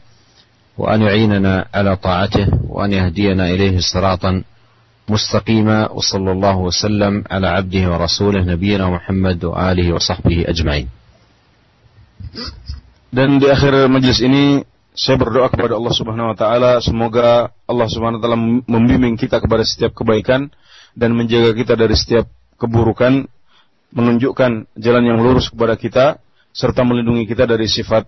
وأن 0.77 1.01
يعيننا 1.01 1.67
على 1.73 1.95
طاعته 1.95 2.47
وأن 2.67 2.93
يهدينا 2.93 3.49
إليه 3.49 3.79
صراطا 3.79 4.43
مستقيما 5.09 5.91
وصلى 5.93 6.31
الله 6.31 6.57
وسلم 6.57 7.13
على 7.29 7.47
عبده 7.47 7.83
ورسوله 7.93 8.41
نبينا 8.41 8.89
محمد 8.89 9.39
وآله 9.45 9.87
وصحبه 9.93 10.49
أجمعين 10.49 10.87
Dan 13.15 13.39
di 13.39 13.47
akhir 13.47 13.87
majelis 13.87 14.19
ini 14.19 14.65
saya 14.91 15.15
berdoa 15.15 15.47
kepada 15.47 15.79
Allah 15.79 15.93
Subhanahu 15.93 16.31
wa 16.33 16.37
taala 16.37 16.71
semoga 16.83 17.53
Allah 17.63 17.87
Subhanahu 17.87 18.19
wa 18.19 18.23
taala 18.23 18.39
membimbing 18.67 19.15
kita 19.15 19.39
kepada 19.39 19.63
setiap 19.63 19.95
kebaikan 19.95 20.51
dan 20.97 21.15
menjaga 21.15 21.55
kita 21.55 21.79
dari 21.79 21.95
setiap 21.95 22.27
keburukan, 22.59 23.27
menunjukkan 23.95 24.67
jalan 24.75 25.03
yang 25.03 25.19
lurus 25.23 25.47
kepada 25.47 25.79
kita 25.79 26.05
serta 26.55 26.83
melindungi 26.87 27.27
kita 27.27 27.47
dari 27.47 27.67
sifat 27.67 28.07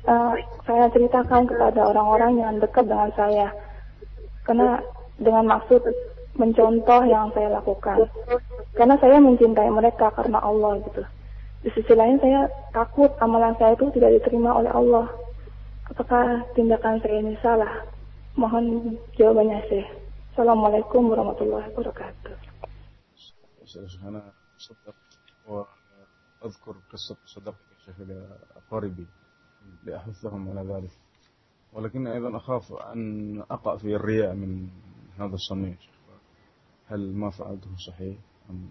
uh, 0.06 0.34
saya 0.66 0.86
ceritakan 0.90 1.46
kepada 1.46 1.90
orang-orang 1.90 2.38
yang 2.38 2.54
dekat 2.62 2.86
dengan 2.86 3.10
saya 3.14 3.50
karena 4.47 4.79
dengan 5.17 5.45
maksud 5.57 5.81
mencontoh 6.33 7.01
yang 7.05 7.29
saya 7.37 7.61
lakukan 7.61 8.09
karena 8.73 8.95
saya 8.97 9.21
mencintai 9.21 9.69
mereka 9.69 10.09
karena 10.17 10.41
Allah 10.41 10.81
gitu 10.81 11.03
di 11.63 11.69
sisi 11.71 11.93
lain 11.93 12.17
saya 12.19 12.49
takut 12.73 13.13
amalan 13.21 13.53
saya 13.61 13.77
itu 13.77 13.87
tidak 13.93 14.19
diterima 14.19 14.51
oleh 14.57 14.71
Allah 14.73 15.07
apakah 15.87 16.43
tindakan 16.57 16.99
saya 16.99 17.21
ini 17.21 17.37
salah 17.39 17.85
mohon 18.35 18.97
jawabannya 19.15 19.61
sih 19.69 19.85
Assalamualaikum 20.33 21.13
warahmatullahi 21.13 21.69
wabarakatuh 21.71 22.53
أنا 24.05 24.21
صدق 24.57 24.95
وأذكر 25.49 26.75
قصة 26.91 27.17
صدق 27.25 27.55
شيخ 27.85 27.95
أقاربي 28.55 29.07
لأحثهم 29.83 30.49
على 30.49 30.73
ذلك 30.73 30.91
ولكن 31.72 32.06
أيضا 32.06 32.36
أخاف 32.36 32.72
أن 32.72 33.40
أقع 33.50 33.76
في 33.76 33.96
الرياء 33.96 34.34
من 34.34 34.68
هذا 35.18 35.34
الصنيع 35.34 35.74
هل 36.88 37.12
ما 37.14 37.30
فعلته 37.30 37.76
صحيح 37.86 38.16
أم 38.50 38.70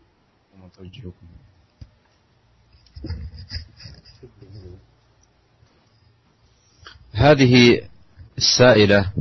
ما 0.61 0.69
توجهكم؟ 0.77 1.27
هذه 7.11 7.81
السائلة 8.37 9.11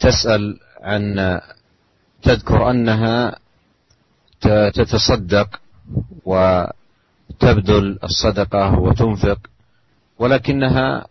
تسأل 0.00 0.60
عن 0.80 1.40
تذكر 2.22 2.70
أنها 2.70 3.38
تتصدق 4.74 5.60
وتبذل 6.24 7.98
الصدقة 8.04 8.78
وتنفق 8.78 9.38
ولكنها 10.18 11.06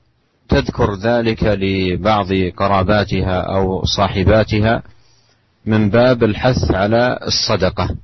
تذكر 0.52 0.96
ذلك 0.96 1.44
لبعض 1.44 2.28
قراباتها 2.58 3.42
أو 3.42 3.86
صاحباتها 3.86 4.84
من 5.66 5.90
باب 5.90 6.24
الحث 6.24 6.72
على 6.72 7.20
الصدقة 7.28 7.96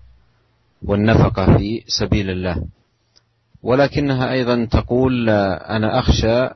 والنفقة 0.86 1.58
في 1.58 1.84
سبيل 1.88 2.30
الله. 2.30 2.64
ولكنها 3.64 4.32
أيضا 4.32 4.66
تقول 4.66 5.30
أنا 5.30 6.00
أخشى 6.00 6.50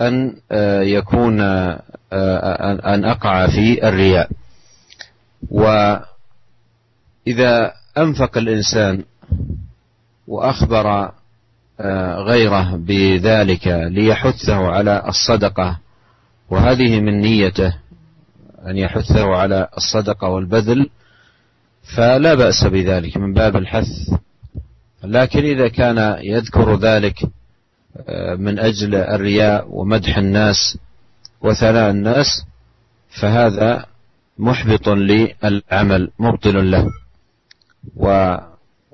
أن 0.00 0.36
آه، 0.52 0.80
يكون 0.82 1.40
آه، 1.40 1.80
أن 2.94 3.04
أقع 3.04 3.46
في 3.46 3.88
الرياء. 3.88 4.30
وإذا 5.50 6.06
أنفق 7.98 8.38
الإنسان 8.38 9.04
وأخبر 10.28 11.12
غيره 12.24 12.76
بذلك 12.76 13.66
ليحثه 13.66 14.66
على 14.66 15.02
الصدقة. 15.08 15.78
وهذه 16.50 17.00
من 17.00 17.20
نيته 17.20 17.74
أن 18.66 18.76
يحثه 18.76 19.36
على 19.36 19.68
الصدقة 19.76 20.28
والبذل 20.28 20.90
فلا 21.96 22.34
بأس 22.34 22.64
بذلك 22.64 23.16
من 23.16 23.32
باب 23.32 23.56
الحث. 23.56 23.88
لكن 25.04 25.44
إذا 25.44 25.68
كان 25.68 26.18
يذكر 26.22 26.76
ذلك 26.76 27.18
آه، 28.08 28.34
من 28.34 28.58
أجل 28.58 28.94
الرياء 28.94 29.66
ومدح 29.70 30.18
الناس 30.18 30.78
وثناء 31.40 31.90
الناس 31.90 32.26
فهذا 33.20 33.86
محبط 34.38 34.88
للعمل 34.88 36.10
مبطل 36.18 36.70
له. 36.70 36.86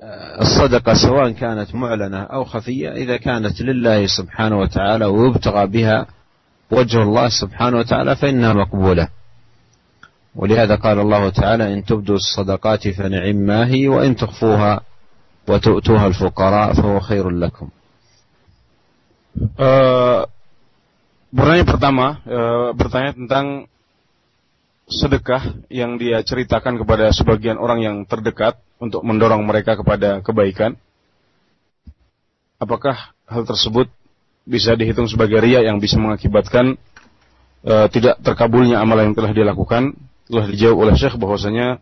والصدقة 0.07 0.93
سواء 0.93 1.31
كانت 1.31 1.75
معلنة 1.75 2.23
أو 2.23 2.43
خفية 2.43 2.91
إذا 2.91 3.17
كانت 3.17 3.61
لله 3.61 4.07
سبحانه 4.07 4.59
وتعالى 4.59 5.05
ويبتغى 5.05 5.67
بها 5.67 6.07
وجه 6.71 7.03
الله 7.03 7.27
سبحانه 7.29 7.77
وتعالى 7.77 8.15
فإنها 8.15 8.53
مقبولة. 8.53 9.07
ولهذا 10.35 10.75
قال 10.75 10.99
الله 10.99 11.29
تعالى 11.29 11.73
إن 11.73 11.85
تبدوا 11.85 12.15
الصدقات 12.15 12.87
فنعم 12.87 13.35
ما 13.35 13.67
هي 13.67 13.87
وإن 13.87 14.15
تخفوها 14.15 14.81
وتؤتوها 15.47 16.07
الفقراء 16.07 16.73
فهو 16.73 16.99
خير 16.99 17.29
لكم. 17.29 17.67
uh, 19.57 20.23
Pertanyaan 21.27 21.67
pertama 21.67 22.05
uh, 22.23 22.71
bertanya 22.71 23.11
tentang 23.11 23.45
sedekah 24.87 25.67
yang 25.67 25.99
dia 25.99 26.23
ceritakan 26.23 26.79
kepada 26.79 27.11
sebagian 27.11 27.59
orang 27.59 27.83
yang 27.83 27.97
terdekat. 28.07 28.55
Untuk 28.77 29.01
mendorong 29.01 29.43
mereka 29.45 29.77
kepada 29.77 30.21
kebaikan? 30.21 30.77
Apakah 32.57 33.13
hal 33.29 33.43
tersebut 33.45 33.89
bisa 34.47 34.73
dihitung 34.73 35.05
sebagai 35.05 35.37
ria 35.43 35.61
yang 35.61 35.77
bisa 35.77 36.01
mengakibatkan 36.01 36.79
e, 37.61 37.73
tidak 37.93 38.17
terkabulnya 38.25 38.81
amalan 38.81 39.11
yang 39.11 39.17
telah 39.17 39.31
dilakukan? 39.33 39.93
Telah 40.27 40.45
dijawab 40.49 40.77
oleh 40.89 40.93
Syekh 40.97 41.15
bahwasanya 41.21 41.79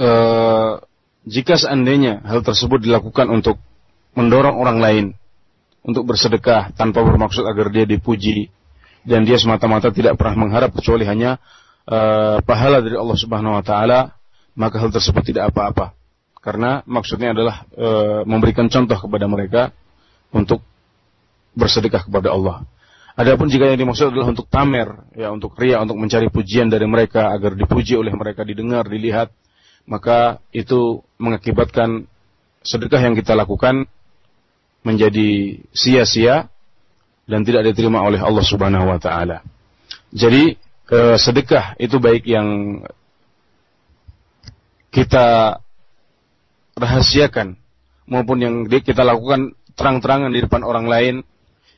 e, 0.00 0.08
jika 1.24 1.56
seandainya 1.56 2.24
hal 2.24 2.40
tersebut 2.44 2.80
dilakukan 2.84 3.28
untuk 3.28 3.60
mendorong 4.16 4.56
orang 4.56 4.78
lain 4.80 5.06
untuk 5.84 6.08
bersedekah 6.08 6.72
tanpa 6.72 7.04
bermaksud 7.04 7.44
agar 7.44 7.68
dia 7.68 7.84
dipuji 7.84 8.48
dan 9.04 9.28
dia 9.28 9.36
semata-mata 9.36 9.92
tidak 9.92 10.16
pernah 10.16 10.48
mengharap 10.48 10.72
kecuali 10.72 11.04
hanya 11.04 11.36
uh, 11.84 12.40
pahala 12.40 12.80
dari 12.80 12.96
Allah 12.96 13.18
Subhanahu 13.20 13.60
wa 13.60 13.64
taala, 13.64 14.16
maka 14.54 14.78
hal 14.78 14.90
tersebut 14.90 15.22
tidak 15.26 15.50
apa-apa. 15.50 15.94
Karena 16.38 16.84
maksudnya 16.84 17.32
adalah 17.32 17.64
uh, 17.74 18.22
memberikan 18.28 18.68
contoh 18.68 18.96
kepada 18.96 19.26
mereka 19.26 19.62
untuk 20.34 20.60
bersedekah 21.54 22.04
kepada 22.06 22.34
Allah. 22.34 22.66
Adapun 23.14 23.46
jika 23.46 23.70
yang 23.70 23.78
dimaksud 23.78 24.10
adalah 24.10 24.34
untuk 24.34 24.50
tamer, 24.50 25.06
ya 25.14 25.30
untuk 25.30 25.54
ria, 25.54 25.78
untuk 25.78 25.94
mencari 25.94 26.26
pujian 26.34 26.66
dari 26.66 26.82
mereka 26.82 27.30
agar 27.30 27.54
dipuji 27.54 27.94
oleh 27.94 28.10
mereka, 28.10 28.42
didengar, 28.42 28.90
dilihat, 28.90 29.30
maka 29.86 30.42
itu 30.50 30.98
mengakibatkan 31.22 32.10
sedekah 32.66 32.98
yang 32.98 33.14
kita 33.14 33.38
lakukan 33.38 33.86
menjadi 34.82 35.62
sia-sia 35.70 36.50
dan 37.24 37.46
tidak 37.46 37.70
diterima 37.70 38.02
oleh 38.02 38.18
Allah 38.18 38.42
Subhanahu 38.42 38.90
wa 38.90 38.98
taala. 38.98 39.46
Jadi 40.10 40.58
eh, 40.90 41.16
sedekah 41.16 41.78
itu 41.78 41.96
baik 42.02 42.26
yang 42.26 42.82
kita 44.94 45.58
rahasiakan 46.78 47.58
maupun 48.06 48.38
yang 48.38 48.54
kita 48.70 49.02
lakukan 49.02 49.58
terang-terangan 49.74 50.30
di 50.30 50.46
depan 50.46 50.62
orang 50.62 50.86
lain 50.86 51.14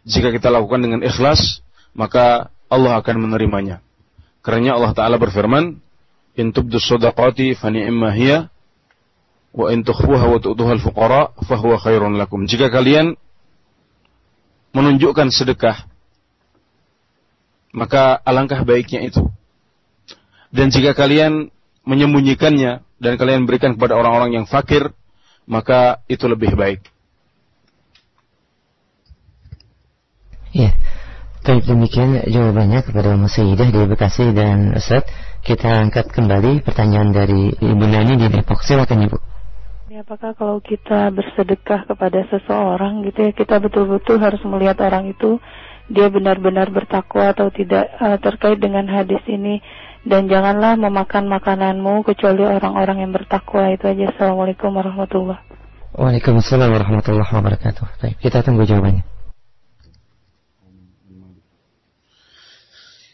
jika 0.05 0.29
kita 0.29 0.53
lakukan 0.53 0.85
dengan 0.85 1.01
ikhlas 1.01 1.65
maka 1.97 2.53
Allah 2.69 3.01
akan 3.01 3.27
menerimanya. 3.27 3.81
Karena 4.45 4.79
Allah 4.79 4.93
taala 4.95 5.17
berfirman, 5.19 5.81
"In 6.39 6.53
tubdu 6.55 6.79
shadaqati 6.79 7.57
fa 7.59 7.73
hiya 7.73 8.53
wa 9.57 9.67
in 9.73 9.83
tukhfuha 9.83 10.29
wa 10.29 10.39
tu'tuha 10.39 10.77
al-fuqara 10.77 11.35
fa 11.41 11.57
huwa 11.59 11.81
khairun 11.81 12.15
lakum." 12.15 12.47
Jika 12.47 12.71
kalian 12.71 13.19
menunjukkan 14.77 15.33
sedekah, 15.33 15.89
maka 17.75 18.21
alangkah 18.23 18.63
baiknya 18.63 19.09
itu. 19.09 19.25
Dan 20.55 20.71
jika 20.71 20.95
kalian 20.95 21.51
menyembunyikannya 21.83 22.86
dan 22.97 23.21
kalian 23.21 23.45
berikan 23.45 23.77
kepada 23.77 23.97
orang-orang 23.97 24.41
yang 24.41 24.47
fakir, 24.49 24.93
maka 25.45 26.01
itu 26.09 26.25
lebih 26.27 26.57
baik. 26.57 26.81
Ya, 30.57 30.73
baik 31.45 31.61
demikian 31.69 32.25
jawabannya 32.25 32.81
kepada 32.81 33.13
Mas 33.21 33.37
Sayyidah 33.37 33.69
di 33.69 33.81
Bekasi 33.85 34.33
dan 34.33 34.73
Ustaz. 34.73 35.05
Kita 35.45 35.69
angkat 35.69 36.11
kembali 36.11 36.65
pertanyaan 36.65 37.15
dari 37.15 37.53
Ibu 37.53 37.85
Nani 37.87 38.19
di 38.19 38.27
Depok. 38.27 38.65
Silakan 38.65 39.07
Ibu. 39.07 39.19
Ya, 39.93 40.03
apakah 40.03 40.35
kalau 40.35 40.59
kita 40.59 41.15
bersedekah 41.15 41.87
kepada 41.87 42.27
seseorang 42.33 43.07
gitu 43.07 43.31
ya, 43.31 43.31
kita 43.31 43.63
betul-betul 43.63 44.19
harus 44.19 44.43
melihat 44.43 44.81
orang 44.83 45.13
itu 45.13 45.39
dia 45.87 46.11
benar-benar 46.11 46.75
bertakwa 46.75 47.31
atau 47.31 47.47
tidak 47.55 47.95
uh, 48.03 48.19
terkait 48.19 48.59
dengan 48.59 48.91
hadis 48.91 49.23
ini 49.31 49.63
dan 50.06 50.26
janganlah 50.26 50.78
memakan 50.78 51.30
makananmu 51.30 52.02
kecuali 52.02 52.42
orang-orang 52.42 53.06
yang 53.06 53.12
bertakwa 53.14 53.70
itu 53.70 53.86
aja. 53.86 54.10
Assalamualaikum 54.14 54.74
warahmatullahi 54.74 55.42
Waalaikumsalam 55.92 56.72
warahmatullahi 56.72 57.28
wabarakatuh. 57.28 57.84
Baik, 58.00 58.16
kita 58.24 58.42
tunggu 58.48 58.64
jawabannya. 58.64 59.04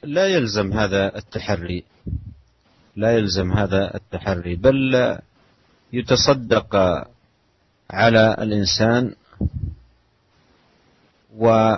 لا 0.08 0.28
يلزم 0.28 0.72
هذا 0.74 1.20
التحري 1.20 1.84
لا 2.96 3.12
يلزم 3.18 3.52
هذا 3.52 3.96
التحري 3.96 4.56
بل 4.56 4.96
يتصدق 5.94 6.76
على 7.92 8.36
الإنسان 8.40 9.16
و 11.38 11.76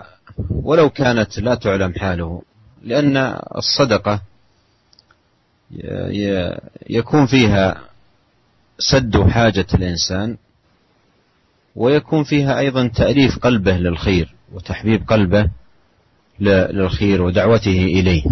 ولو 0.64 0.90
كانت 0.90 1.40
لا 1.40 1.56
تعلم 1.56 1.94
حاله 1.94 2.42
لأن 2.84 3.18
الصدقة 3.56 4.22
يكون 6.90 7.26
فيها 7.26 7.82
سد 8.80 9.30
حاجة 9.30 9.68
الإنسان 9.74 10.38
ويكون 11.76 12.24
فيها 12.24 12.60
أيضا 12.60 12.88
تأليف 12.88 13.40
قلبه 13.40 13.78
للخير 13.78 14.36
وتحبيب 14.54 15.08
قلبه 15.08 15.50
للخير 16.40 17.22
ودعوته 17.22 17.86
إليه 17.86 18.24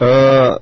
uh, 0.00 0.58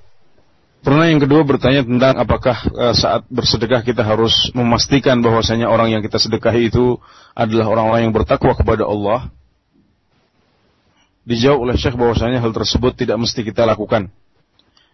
Pernah 0.82 1.06
yang 1.06 1.22
kedua 1.22 1.46
bertanya 1.46 1.86
tentang 1.86 2.18
apakah 2.18 2.58
uh, 2.74 2.90
saat 2.90 3.22
bersedekah 3.30 3.86
kita 3.86 4.02
harus 4.02 4.50
memastikan 4.50 5.22
bahwasanya 5.22 5.70
orang 5.70 5.94
yang 5.94 6.02
kita 6.02 6.18
sedekahi 6.18 6.74
itu 6.74 6.98
adalah 7.38 7.70
orang-orang 7.70 8.10
yang 8.10 8.14
bertakwa 8.14 8.50
kepada 8.58 8.82
Allah 8.82 9.30
Dijawab 11.27 11.59
oleh 11.67 11.75
Syekh 11.75 11.99
bahwasanya 11.99 12.39
hal 12.39 12.55
tersebut 12.55 12.95
tidak 12.95 13.19
mesti 13.19 13.43
kita 13.43 13.67
lakukan. 13.67 14.07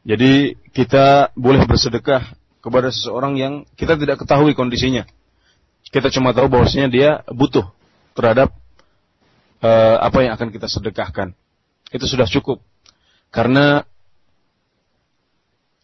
Jadi 0.01 0.57
kita 0.73 1.29
boleh 1.37 1.61
bersedekah 1.69 2.33
kepada 2.57 2.89
seseorang 2.89 3.37
yang 3.37 3.53
kita 3.77 3.93
tidak 3.95 4.25
ketahui 4.25 4.57
kondisinya. 4.57 5.05
Kita 5.93 6.09
cuma 6.09 6.33
tahu 6.33 6.49
bahwasanya 6.49 6.89
dia 6.89 7.09
butuh 7.29 7.69
terhadap 8.17 8.49
uh, 9.61 9.97
apa 10.01 10.25
yang 10.25 10.33
akan 10.33 10.49
kita 10.49 10.65
sedekahkan. 10.65 11.37
Itu 11.93 12.09
sudah 12.09 12.25
cukup. 12.25 12.65
Karena 13.29 13.85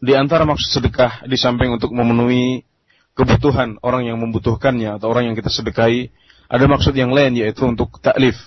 di 0.01 0.17
antara 0.17 0.49
maksud 0.49 0.81
sedekah 0.81 1.29
di 1.29 1.37
samping 1.37 1.69
untuk 1.75 1.93
memenuhi 1.93 2.65
kebutuhan 3.13 3.77
orang 3.83 4.07
yang 4.07 4.17
membutuhkannya 4.17 4.97
atau 4.97 5.11
orang 5.11 5.29
yang 5.29 5.35
kita 5.35 5.51
sedekahi, 5.51 6.09
ada 6.49 6.65
maksud 6.65 6.95
yang 6.95 7.13
lain 7.13 7.35
yaitu 7.35 7.67
untuk 7.67 8.01
taklif. 8.01 8.39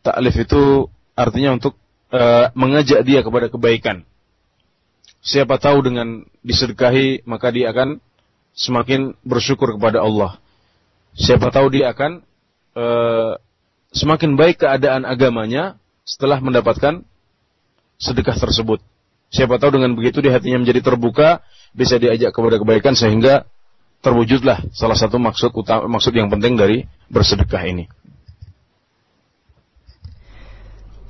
Taklif 0.00 0.34
itu 0.38 0.88
artinya 1.20 1.60
untuk 1.60 1.76
uh, 2.10 2.48
mengajak 2.56 3.04
dia 3.04 3.20
kepada 3.20 3.52
kebaikan. 3.52 4.08
Siapa 5.20 5.60
tahu 5.60 5.84
dengan 5.84 6.24
disedekahi 6.40 7.28
maka 7.28 7.52
dia 7.52 7.68
akan 7.76 8.00
semakin 8.56 9.12
bersyukur 9.20 9.76
kepada 9.76 10.00
Allah. 10.00 10.40
Siapa 11.12 11.52
tahu 11.52 11.68
dia 11.76 11.92
akan 11.92 12.24
uh, 12.72 13.36
semakin 13.92 14.40
baik 14.40 14.64
keadaan 14.64 15.04
agamanya 15.04 15.76
setelah 16.08 16.40
mendapatkan 16.40 17.04
sedekah 18.00 18.36
tersebut. 18.40 18.80
Siapa 19.30 19.60
tahu 19.62 19.78
dengan 19.78 19.94
begitu 19.94 20.18
di 20.18 20.32
hatinya 20.32 20.58
menjadi 20.58 20.82
terbuka, 20.82 21.44
bisa 21.70 22.00
diajak 22.00 22.34
kepada 22.34 22.58
kebaikan 22.58 22.98
sehingga 22.98 23.46
terwujudlah 24.02 24.72
salah 24.74 24.96
satu 24.96 25.20
maksud 25.20 25.54
utama, 25.54 25.86
maksud 25.86 26.10
yang 26.16 26.32
penting 26.32 26.56
dari 26.58 26.88
bersedekah 27.12 27.62
ini. 27.68 27.86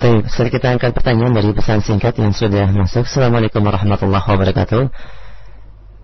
Baik, 0.00 0.32
sekarang 0.32 0.52
kita 0.56 0.66
angkat 0.72 0.90
pertanyaan 0.96 1.36
dari 1.36 1.52
pesan 1.52 1.84
singkat 1.84 2.16
yang 2.16 2.32
sudah 2.32 2.72
masuk. 2.72 3.04
Assalamualaikum 3.04 3.60
warahmatullahi 3.60 4.24
wabarakatuh. 4.24 4.88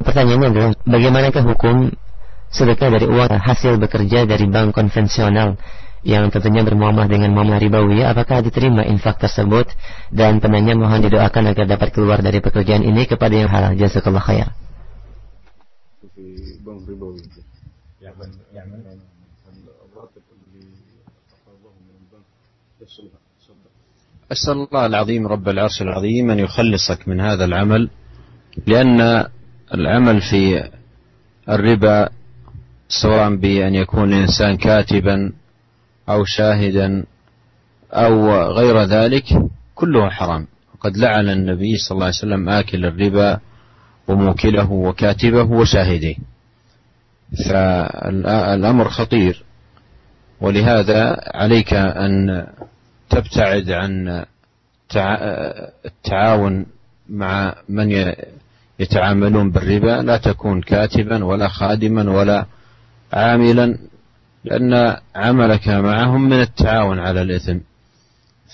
Pertanyaannya 0.04 0.48
adalah, 0.52 0.70
bagaimanakah 0.84 1.40
hukum 1.48 1.96
sedekah 2.52 2.92
dari 2.92 3.08
uang 3.08 3.40
hasil 3.40 3.80
bekerja 3.80 4.28
dari 4.28 4.52
bank 4.52 4.76
konvensional 4.76 5.56
yang 6.04 6.28
tentunya 6.28 6.60
bermuamalah 6.60 7.08
dengan 7.08 7.32
muamalah 7.32 7.56
ribawi, 7.56 8.04
apakah 8.04 8.44
diterima 8.44 8.84
infak 8.84 9.16
tersebut? 9.16 9.72
Dan 10.12 10.44
penanya 10.44 10.76
mohon 10.76 11.00
didoakan 11.00 11.56
agar 11.56 11.64
dapat 11.64 11.88
keluar 11.96 12.20
dari 12.20 12.44
pekerjaan 12.44 12.84
ini 12.84 13.08
kepada 13.08 13.32
yang 13.32 13.48
halal. 13.48 13.72
Jazakallah 13.80 14.20
khair. 14.20 14.52
Bank 16.60 16.84
ribawi. 16.84 17.45
أسأل 24.32 24.52
الله 24.52 24.86
العظيم 24.86 25.26
رب 25.26 25.48
العرش 25.48 25.82
العظيم 25.82 26.30
أن 26.30 26.38
يخلصك 26.38 27.08
من 27.08 27.20
هذا 27.20 27.44
العمل 27.44 27.90
لأن 28.66 29.26
العمل 29.74 30.20
في 30.20 30.70
الربا 31.48 32.08
سواء 32.88 33.36
بأن 33.36 33.74
يكون 33.74 34.12
الإنسان 34.12 34.56
كاتبا 34.56 35.32
أو 36.08 36.24
شاهدا 36.24 37.04
أو 37.92 38.30
غير 38.52 38.82
ذلك 38.82 39.24
كله 39.74 40.10
حرام. 40.10 40.46
وقد 40.74 40.96
لعن 40.96 41.28
النبي 41.28 41.76
صلى 41.76 41.94
الله 41.96 42.06
عليه 42.06 42.16
وسلم 42.16 42.48
آكل 42.48 42.86
الربا 42.86 43.40
وموكله 44.08 44.72
وكاتبه 44.72 45.42
وشاهديه 45.42 46.16
فالأمر 47.48 48.88
خطير. 48.88 49.44
ولهذا 50.40 51.20
عليك 51.34 51.74
أن 51.74 52.46
تبتعد 53.16 53.70
عن 53.70 54.24
التعاون 55.86 56.66
مع 57.08 57.54
من 57.68 58.14
يتعاملون 58.78 59.50
بالربا 59.50 60.02
لا 60.02 60.16
تكون 60.16 60.60
كاتبا 60.62 61.24
ولا 61.24 61.48
خادما 61.48 62.10
ولا 62.10 62.46
عاملا 63.12 63.78
لأن 64.44 64.96
عملك 65.16 65.68
معهم 65.68 66.28
من 66.28 66.40
التعاون 66.40 66.98
على 66.98 67.22
الإثم. 67.22 67.58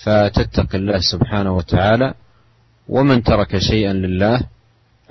فتتق 0.03 0.75
الله 0.75 0.99
سبحانه 0.99 1.51
وتعالى 1.55 2.13
ومن 2.89 3.23
ترك 3.23 3.57
شيئا 3.57 3.93
لله 3.93 4.41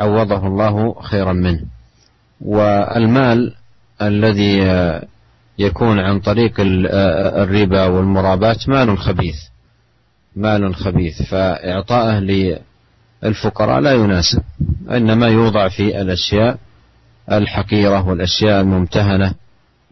عوضه 0.00 0.46
الله 0.46 1.00
خيرا 1.00 1.32
منه. 1.32 1.64
والمال 2.40 3.54
الذي 4.02 4.64
يكون 5.58 5.98
عن 5.98 6.20
طريق 6.20 6.54
الربا 7.42 7.86
والمرابات 7.86 8.68
مال 8.68 8.98
خبيث. 8.98 9.36
مال 10.36 10.74
خبيث. 10.74 11.22
فإعطائه 11.22 12.18
للفقراء 13.22 13.80
لا 13.80 13.92
يناسب. 13.92 14.42
إنما 14.90 15.28
يوضع 15.28 15.68
في 15.68 16.00
الأشياء 16.00 16.58
الحقيرة 17.32 18.08
والأشياء 18.08 18.60
الممتهنة 18.60 19.34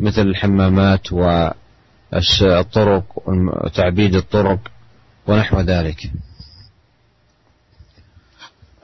مثل 0.00 0.22
الحمامات 0.22 1.12
والطرق 1.12 3.04
وتعبيد 3.26 4.14
الطرق 4.14 4.58
ونحو 5.26 5.61
ذلك. 5.61 6.11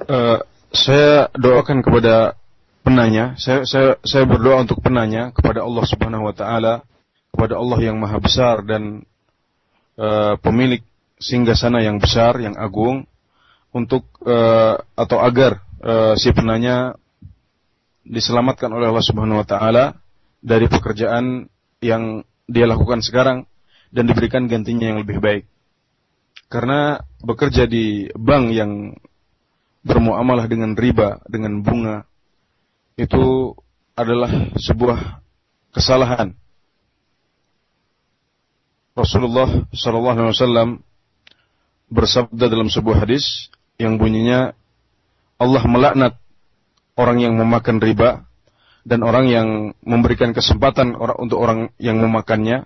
uh, 0.06 0.38
saya 0.70 1.32
doakan 1.34 1.80
kepada 1.82 2.36
penanya, 2.86 3.34
saya, 3.34 3.66
saya, 3.66 3.98
saya 4.06 4.22
berdoa 4.22 4.62
untuk 4.62 4.78
penanya 4.78 5.34
kepada 5.34 5.66
Allah 5.66 5.82
Subhanahu 5.82 6.30
wa 6.30 6.34
taala, 6.38 6.86
kepada 7.34 7.58
Allah 7.58 7.78
yang 7.82 7.98
Maha 7.98 8.22
Besar 8.22 8.62
dan 8.62 9.02
uh, 9.98 10.38
pemilik 10.38 10.86
singgasana 11.18 11.82
yang 11.82 11.98
besar, 11.98 12.38
yang 12.38 12.54
agung 12.54 13.02
untuk 13.74 14.06
uh, 14.22 14.78
atau 14.94 15.18
agar 15.18 15.66
uh, 15.82 16.14
si 16.14 16.30
penanya 16.30 16.94
diselamatkan 18.06 18.70
oleh 18.70 18.86
Allah 18.94 19.02
Subhanahu 19.02 19.42
wa 19.42 19.46
taala 19.50 19.98
dari 20.38 20.70
pekerjaan 20.70 21.50
yang 21.82 22.22
dia 22.46 22.70
lakukan 22.70 23.02
sekarang 23.02 23.50
dan 23.90 24.06
diberikan 24.06 24.46
gantinya 24.46 24.94
yang 24.94 25.02
lebih 25.02 25.18
baik. 25.18 25.44
Karena 26.46 27.02
bekerja 27.18 27.66
di 27.66 28.06
bank 28.14 28.54
yang 28.54 28.94
bermuamalah 29.82 30.46
dengan 30.46 30.78
riba, 30.78 31.18
dengan 31.26 31.58
bunga, 31.66 32.06
itu 32.96 33.52
adalah 33.92 34.52
sebuah 34.56 35.20
kesalahan. 35.72 36.32
Rasulullah 38.96 39.68
Shallallahu 39.76 40.16
Alaihi 40.16 40.32
Wasallam 40.32 40.68
bersabda 41.92 42.48
dalam 42.48 42.72
sebuah 42.72 43.04
hadis 43.04 43.52
yang 43.76 44.00
bunyinya 44.00 44.56
Allah 45.36 45.64
melaknat 45.68 46.16
orang 46.96 47.20
yang 47.20 47.36
memakan 47.36 47.76
riba 47.76 48.24
dan 48.88 49.04
orang 49.04 49.28
yang 49.28 49.48
memberikan 49.84 50.32
kesempatan 50.32 50.96
untuk 50.96 51.36
orang 51.36 51.68
yang 51.76 52.00
memakannya 52.00 52.64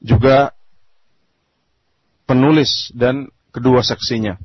juga 0.00 0.56
penulis 2.24 2.88
dan 2.96 3.28
kedua 3.52 3.84
saksinya. 3.84 4.40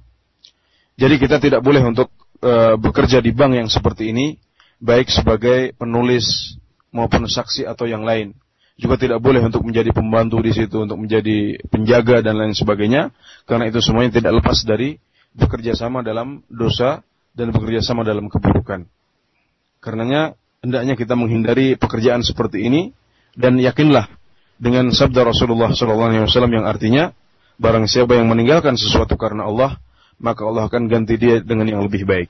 Jadi 0.99 1.15
kita 1.15 1.39
tidak 1.39 1.63
boleh 1.63 1.81
untuk 1.87 2.11
e, 2.43 2.75
bekerja 2.75 3.23
di 3.23 3.31
bank 3.31 3.63
yang 3.63 3.69
seperti 3.71 4.11
ini 4.11 4.35
baik 4.83 5.07
sebagai 5.07 5.71
penulis 5.79 6.59
maupun 6.91 7.23
saksi 7.25 7.63
atau 7.63 7.87
yang 7.87 8.03
lain. 8.03 8.35
juga 8.73 8.97
tidak 8.97 9.21
boleh 9.21 9.37
untuk 9.37 9.61
menjadi 9.61 9.93
pembantu 9.93 10.41
di 10.41 10.49
situ, 10.49 10.81
untuk 10.81 10.97
menjadi 10.97 11.61
penjaga 11.69 12.25
dan 12.25 12.41
lain 12.41 12.57
sebagainya, 12.57 13.13
karena 13.45 13.69
itu 13.69 13.77
semuanya 13.85 14.17
tidak 14.17 14.41
lepas 14.41 14.65
dari 14.65 14.97
bekerja 15.37 15.77
sama 15.77 16.01
dalam 16.01 16.41
dosa 16.49 17.05
dan 17.37 17.53
bekerja 17.53 17.85
sama 17.85 18.01
dalam 18.01 18.25
keburukan. 18.33 18.89
Karenanya 19.77 20.33
hendaknya 20.65 20.97
kita 20.97 21.13
menghindari 21.13 21.77
pekerjaan 21.77 22.25
seperti 22.25 22.65
ini 22.65 22.81
dan 23.37 23.61
yakinlah 23.61 24.09
dengan 24.57 24.89
sabda 24.89 25.21
Rasulullah 25.21 25.69
SAW 25.69 26.49
yang 26.49 26.65
artinya 26.65 27.13
barang 27.61 27.85
siapa 27.85 28.17
yang 28.17 28.25
meninggalkan 28.25 28.73
sesuatu 28.73 29.13
karena 29.21 29.45
Allah 29.45 29.77
maka 30.17 30.49
Allah 30.49 30.65
akan 30.65 30.89
ganti 30.89 31.21
dia 31.21 31.45
dengan 31.45 31.69
yang 31.69 31.81
lebih 31.85 32.09
baik. 32.09 32.29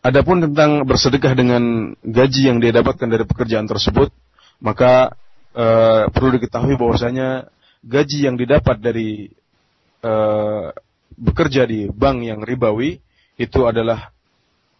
Adapun 0.00 0.40
tentang 0.40 0.80
bersedekah 0.88 1.36
dengan 1.36 1.92
gaji 2.00 2.48
yang 2.48 2.56
dia 2.56 2.72
dapatkan 2.72 3.04
dari 3.04 3.28
pekerjaan 3.28 3.68
tersebut, 3.68 4.08
maka 4.56 5.12
e, 5.52 5.66
perlu 6.08 6.40
diketahui 6.40 6.80
bahwasanya 6.80 7.52
gaji 7.84 8.24
yang 8.24 8.40
didapat 8.40 8.80
dari 8.80 9.28
e, 10.00 10.12
bekerja 11.20 11.68
di 11.68 11.92
bank 11.92 12.24
yang 12.24 12.40
ribawi 12.40 12.96
itu 13.36 13.60
adalah 13.68 14.08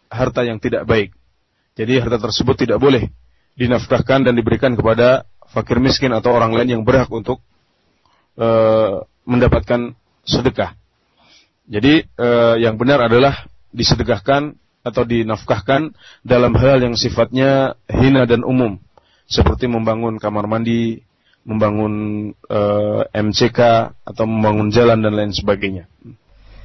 harta 0.09 0.41
yang 0.41 0.57
tidak 0.57 0.89
baik. 0.89 1.13
Jadi 1.77 2.01
harta 2.01 2.17
tersebut 2.17 2.57
tidak 2.57 2.81
boleh 2.81 3.05
dinafkahkan 3.61 4.25
dan 4.25 4.33
diberikan 4.33 4.73
kepada 4.73 5.29
fakir 5.53 5.77
miskin 5.77 6.17
atau 6.17 6.33
orang 6.33 6.49
lain 6.49 6.81
yang 6.81 6.83
berhak 6.83 7.13
untuk 7.13 7.45
e, 8.41 8.47
mendapatkan 9.29 9.93
sedekah. 10.25 10.73
Jadi 11.69 12.09
e, 12.09 12.27
yang 12.57 12.81
benar 12.81 13.05
adalah 13.05 13.45
disedekahkan 13.69 14.57
atau 14.81 15.05
dinafkahkan 15.05 15.93
dalam 16.25 16.53
hal 16.57 16.81
yang 16.81 16.97
sifatnya 16.97 17.77
hina 17.85 18.25
dan 18.25 18.41
umum 18.41 18.81
seperti 19.31 19.69
membangun 19.71 20.19
kamar 20.19 20.43
mandi, 20.49 20.99
membangun 21.47 21.93
e, 22.35 22.59
eh, 23.15 23.21
MCK 23.23 23.59
atau 24.03 24.25
membangun 24.27 24.67
jalan 24.73 24.99
dan 24.99 25.13
lain 25.15 25.31
sebagainya. 25.31 25.87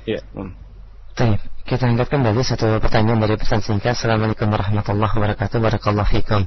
Ya. 0.03 0.21
Hmm. 0.35 0.53
Kita 1.67 1.89
angkat 1.89 2.13
kembali 2.13 2.45
satu 2.45 2.79
pertanyaan 2.79 3.25
dari 3.25 3.41
pesan 3.41 3.65
singkat. 3.65 3.97
Assalamualaikum 3.97 4.53
warahmatullahi 4.53 5.13
wabarakatuh. 5.17 5.59
Barakallahu 5.59 6.11
fikum. 6.13 6.45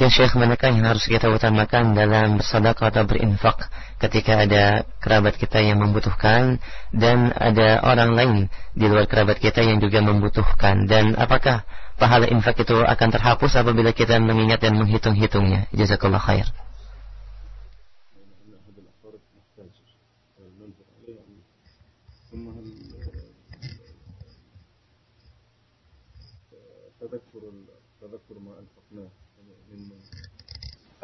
Ya 0.00 0.08
Syekh, 0.08 0.38
manakah 0.40 0.72
yang 0.72 0.88
harus 0.88 1.04
kita 1.04 1.28
utamakan 1.28 1.92
dalam 1.92 2.40
bersedekah 2.40 2.88
atau 2.88 3.04
berinfak 3.04 3.68
ketika 3.99 4.43
ada 4.43 4.83
kerabat 4.99 5.39
kita 5.39 5.63
yang 5.63 5.79
membutuhkan 5.79 6.59
dan 6.91 7.31
ada 7.35 7.81
orang 7.83 8.11
lain 8.13 8.37
di 8.75 8.85
luar 8.85 9.07
kerabat 9.07 9.39
kita 9.39 9.63
yang 9.63 9.79
juga 9.79 10.03
membutuhkan 10.03 10.85
dan 10.85 11.15
apakah 11.15 11.63
pahala 11.95 12.27
infak 12.27 12.59
itu 12.59 12.75
akan 12.83 13.09
terhapus 13.11 13.55
apabila 13.55 13.95
kita 13.95 14.19
mengingat 14.19 14.59
dan 14.63 14.75
menghitung-hitungnya. 14.75 15.71
Jazakallah 15.71 16.19
khair. 16.19 16.47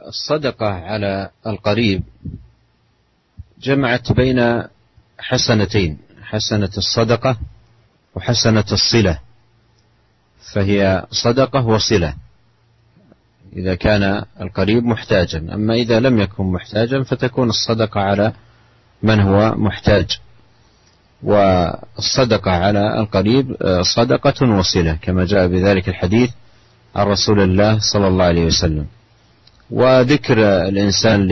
الصدقة 0.01 0.65
على 0.65 1.29
القريب 1.47 2.03
جمعت 3.62 4.12
بين 4.12 4.62
حسنتين 5.18 5.98
حسنة 6.22 6.70
الصدقة 6.78 7.36
وحسنة 8.14 8.64
الصلة. 8.72 9.18
فهي 10.52 11.06
صدقة 11.10 11.66
وصلة. 11.66 12.14
إذا 13.56 13.74
كان 13.74 14.24
القريب 14.40 14.84
محتاجا. 14.84 15.38
أما 15.38 15.74
إذا 15.74 16.00
لم 16.00 16.18
يكن 16.18 16.44
محتاجا 16.44 17.02
فتكون 17.02 17.48
الصدقة 17.48 18.00
على 18.00 18.32
من 19.02 19.20
هو 19.20 19.54
محتاج. 19.54 20.18
والصدقة 21.22 22.50
على 22.50 23.00
القريب 23.00 23.56
صدقة 23.82 24.46
وصلة 24.58 24.98
كما 25.02 25.24
جاء 25.24 25.46
بذلك 25.46 25.88
الحديث 25.88 26.30
عن 26.96 27.06
رسول 27.06 27.40
الله 27.40 27.78
صلى 27.78 28.08
الله 28.08 28.24
عليه 28.24 28.44
وسلم. 28.44 28.86
وذكر 29.70 30.38
الإنسان 30.68 31.28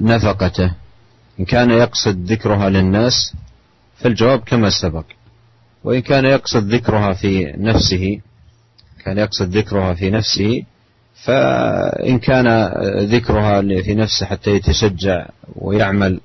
لنفقته 0.00 0.72
إن 1.40 1.44
كان 1.44 1.70
يقصد 1.70 2.32
ذكرها 2.32 2.68
للناس 2.68 3.34
فالجواب 3.96 4.40
كما 4.40 4.70
سبق. 4.70 5.04
وإن 5.84 6.00
كان 6.00 6.24
يقصد 6.24 6.74
ذكرها 6.74 7.12
في 7.12 7.54
نفسه 7.56 8.20
كان 9.04 9.18
يقصد 9.18 9.56
ذكرها 9.56 9.94
في 9.94 10.10
نفسه 10.10 10.62
فإن 11.24 12.18
كان 12.18 12.72
ذكرها 12.98 13.60
في 13.82 13.94
نفسه 13.94 14.26
حتى 14.26 14.50
يتشجع 14.50 15.26
ويعمل 15.56 16.20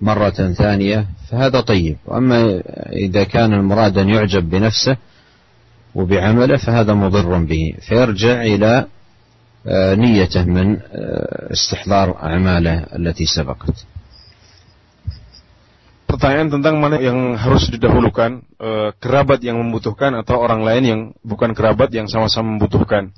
مرة 0.00 0.52
ثانية 0.52 1.06
فهذا 1.30 1.60
طيب. 1.60 1.96
وأما 2.06 2.62
إذا 2.92 3.24
كان 3.24 3.54
المراد 3.54 3.98
أن 3.98 4.08
يعجب 4.08 4.50
بنفسه 4.50 4.96
وبعمله 5.94 6.56
فهذا 6.56 6.94
مضر 6.94 7.38
به. 7.38 7.74
فيرجع 7.88 8.42
إلى 8.42 8.86
نيته 9.99 10.47
من 10.47 10.79
استحضار 11.51 12.07
أعماله 12.23 12.95
التي 12.95 13.25
سبقت 13.27 13.77
Pertanyaan 16.07 16.47
tentang 16.47 16.79
mana 16.79 17.03
yang 17.03 17.35
harus 17.35 17.67
didahulukan, 17.67 18.39
e, 18.39 18.95
kerabat 18.95 19.43
yang 19.43 19.59
membutuhkan 19.59 20.15
atau 20.15 20.39
orang 20.39 20.63
lain 20.63 20.83
yang 20.87 21.01
bukan 21.19 21.51
kerabat 21.51 21.91
yang 21.91 22.07
sama-sama 22.07 22.55
membutuhkan. 22.55 23.11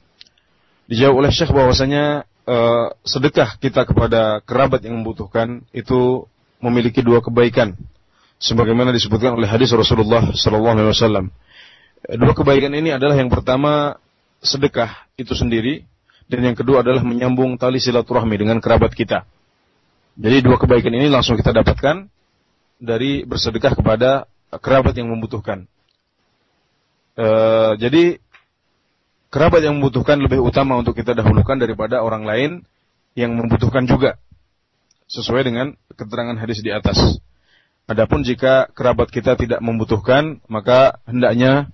Dijawab 0.90 1.22
oleh 1.22 1.30
Syekh 1.30 1.54
bahwasanya 1.54 2.26
e, 2.50 2.58
sedekah 3.06 3.62
kita 3.62 3.86
kepada 3.86 4.42
kerabat 4.42 4.82
yang 4.90 4.98
membutuhkan 5.00 5.62
itu 5.70 6.26
memiliki 6.66 7.06
dua 7.06 7.22
kebaikan, 7.22 7.78
sebagaimana 8.42 8.90
disebutkan 8.90 9.38
oleh 9.38 9.46
hadis 9.46 9.70
Rasulullah 9.70 10.34
Sallallahu 10.34 10.76
Alaihi 10.82 10.90
Wasallam. 10.90 11.26
Dua 12.10 12.34
kebaikan 12.34 12.74
ini 12.74 12.90
adalah 12.90 13.14
yang 13.22 13.30
pertama 13.30 14.02
sedekah 14.42 15.06
itu 15.14 15.38
sendiri 15.38 15.86
dan 16.29 16.41
yang 16.41 16.57
kedua 16.57 16.81
adalah 16.81 17.05
menyambung 17.05 17.61
tali 17.61 17.77
silaturahmi 17.79 18.37
dengan 18.41 18.59
kerabat 18.59 18.97
kita. 18.97 19.29
Jadi 20.15 20.47
dua 20.47 20.57
kebaikan 20.57 20.95
ini 20.95 21.11
langsung 21.11 21.35
kita 21.35 21.51
dapatkan 21.51 22.07
dari 22.79 23.27
bersedekah 23.27 23.75
kepada 23.75 24.31
kerabat 24.63 24.95
yang 24.95 25.11
membutuhkan. 25.11 25.67
E, 27.19 27.27
jadi 27.83 28.23
kerabat 29.29 29.67
yang 29.67 29.83
membutuhkan 29.83 30.19
lebih 30.23 30.39
utama 30.39 30.79
untuk 30.79 30.95
kita 30.95 31.13
dahulukan 31.19 31.59
daripada 31.59 32.01
orang 32.01 32.23
lain 32.23 32.51
yang 33.19 33.35
membutuhkan 33.35 33.85
juga 33.85 34.17
sesuai 35.11 35.43
dengan 35.47 35.75
keterangan 35.93 36.39
hadis 36.39 36.63
di 36.63 36.71
atas. 36.71 36.99
Adapun 37.85 38.25
jika 38.25 38.73
kerabat 38.73 39.13
kita 39.13 39.37
tidak 39.37 39.61
membutuhkan, 39.61 40.41
maka 40.49 40.97
hendaknya 41.05 41.69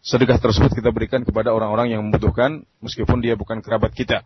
sedekah 0.00 0.40
tersebut 0.40 0.72
kita 0.72 0.88
berikan 0.92 1.22
kepada 1.24 1.52
orang-orang 1.52 1.92
yang 1.92 2.00
membutuhkan 2.08 2.64
meskipun 2.80 3.20
dia 3.20 3.36
bukan 3.36 3.60
kerabat 3.60 3.92
kita. 3.92 4.24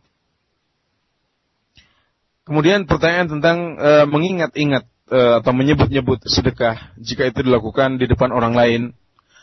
Kemudian 2.44 2.84
pertanyaan 2.84 3.28
tentang 3.38 3.58
e, 3.80 3.90
mengingat-ingat 4.04 4.84
e, 5.08 5.18
atau 5.40 5.52
menyebut-nyebut 5.56 6.28
sedekah 6.28 6.92
jika 7.00 7.26
itu 7.26 7.40
dilakukan 7.40 7.96
di 7.96 8.04
depan 8.04 8.30
orang 8.30 8.52
lain, 8.52 8.82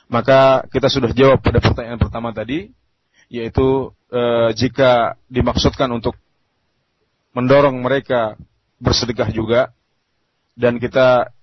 maka 0.06 0.64
kita 0.70 0.88
sudah 0.88 1.10
jawab 1.12 1.42
pada 1.42 1.58
pertanyaan 1.58 1.98
pertama 1.98 2.30
tadi, 2.30 2.70
yaitu 3.28 3.90
e, 4.14 4.54
jika 4.54 5.18
dimaksudkan 5.28 5.90
untuk 5.90 6.14
mendorong 7.34 7.82
mereka 7.82 8.38
bersedekah 8.78 9.34
juga 9.34 9.74
dan 10.54 10.78
kita 10.78 11.34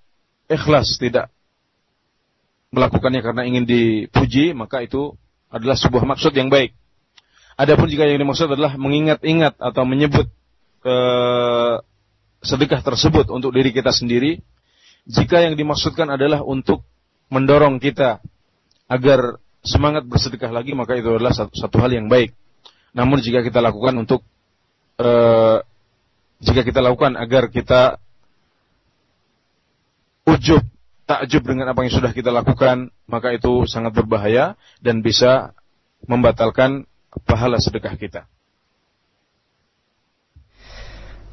ikhlas 0.47 0.95
tidak 0.97 1.33
melakukannya 2.73 3.25
karena 3.25 3.43
ingin 3.49 3.65
dipuji, 3.65 4.53
maka 4.53 4.85
itu 4.85 5.17
adalah 5.49 5.77
sebuah 5.77 6.05
maksud 6.05 6.37
yang 6.37 6.53
baik. 6.53 6.77
Adapun 7.59 7.91
jika 7.91 8.07
yang 8.07 8.21
dimaksud 8.23 8.53
adalah 8.53 8.79
mengingat-ingat 8.79 9.59
atau 9.59 9.83
menyebut 9.83 10.31
e, 10.85 10.95
sedekah 12.45 12.85
tersebut 12.85 13.27
untuk 13.35 13.51
diri 13.51 13.75
kita 13.75 13.91
sendiri, 13.91 14.39
jika 15.09 15.43
yang 15.43 15.59
dimaksudkan 15.59 16.07
adalah 16.07 16.45
untuk 16.45 16.87
mendorong 17.33 17.83
kita 17.83 18.23
agar 18.87 19.41
semangat 19.65 20.07
bersedekah 20.07 20.53
lagi, 20.55 20.77
maka 20.77 20.95
itu 20.95 21.11
adalah 21.11 21.35
satu, 21.35 21.51
satu 21.57 21.77
hal 21.83 21.91
yang 21.91 22.07
baik. 22.07 22.31
Namun 22.95 23.19
jika 23.25 23.43
kita 23.43 23.59
lakukan 23.59 23.97
untuk 23.97 24.23
e, 25.01 25.11
jika 26.39 26.63
kita 26.63 26.79
lakukan 26.79 27.19
agar 27.19 27.51
kita 27.51 27.99
ujub 30.29 30.63
takjub 31.09 31.49
dengan 31.49 31.73
apa 31.73 31.89
yang 31.89 31.93
sudah 31.97 32.13
kita 32.13 32.29
lakukan, 32.29 32.93
maka 33.09 33.33
itu 33.33 33.65
sangat 33.65 33.97
berbahaya 33.97 34.61
dan 34.85 35.01
bisa 35.01 35.57
membatalkan 36.05 36.85
pahala 37.25 37.57
sedekah 37.57 37.97
kita. 37.97 38.29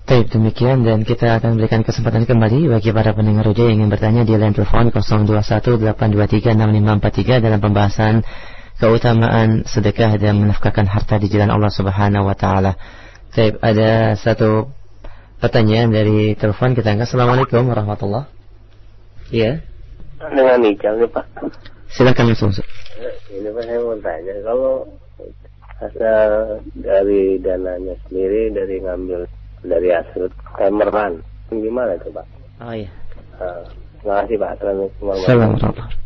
Baik, 0.06 0.30
demikian 0.32 0.86
dan 0.86 1.02
kita 1.02 1.42
akan 1.42 1.58
berikan 1.58 1.82
kesempatan 1.82 2.30
kembali 2.30 2.70
bagi 2.70 2.94
para 2.94 3.18
pendengar 3.18 3.50
roja 3.50 3.66
yang 3.66 3.82
ingin 3.82 3.90
bertanya 3.90 4.22
di 4.22 4.38
line 4.38 4.54
telepon 4.54 4.94
0218236543 4.94 7.42
dalam 7.42 7.58
pembahasan 7.58 8.22
keutamaan 8.78 9.66
sedekah 9.66 10.14
dan 10.22 10.46
menafkahkan 10.46 10.86
harta 10.86 11.18
di 11.18 11.26
jalan 11.26 11.50
Allah 11.50 11.74
Subhanahu 11.74 12.30
wa 12.30 12.38
taala. 12.38 12.78
Baik, 13.34 13.58
ada 13.66 14.14
satu 14.14 14.70
pertanyaan 15.42 15.90
dari 15.90 16.38
telepon 16.38 16.78
kita 16.78 16.94
angkat. 16.94 17.10
Assalamualaikum 17.10 17.66
warahmatullahi 17.66 18.35
Iya. 19.34 19.62
Dengan 20.20 20.66
Ical 20.66 21.02
nih 21.02 21.10
Pak. 21.10 21.26
Silakan 21.92 22.34
langsung. 22.34 22.52
Ini 23.32 23.50
Pak 23.52 23.64
saya 23.66 23.80
mau 23.82 23.98
tanya 24.00 24.36
kalau 24.46 24.74
asal 25.84 26.30
dari 26.80 27.36
dananya 27.44 27.96
sendiri 28.08 28.54
dari 28.56 28.80
ngambil 28.80 29.28
dari 29.66 29.90
hasil 29.92 30.32
kemeran 30.56 31.20
gimana 31.52 32.00
itu 32.00 32.10
Pak? 32.14 32.26
Oh 32.64 32.74
iya. 32.74 32.90
Uh, 33.36 33.68
terima 34.00 34.24
kasih 34.24 34.36
Pak. 34.40 34.50
Assalamualaikum 34.60 35.04
warahmatullahi 35.04 35.52
wabarakatuh. 35.52 36.06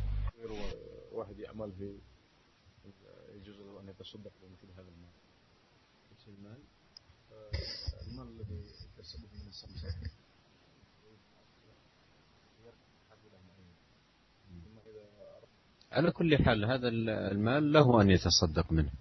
على 15.94 16.10
كل 16.10 16.30
حال 16.42 16.64
هذا 16.64 16.88
المال 16.88 17.72
له 17.72 17.86
أن 18.02 18.10
يتصدق 18.10 18.66
منه 18.72 18.92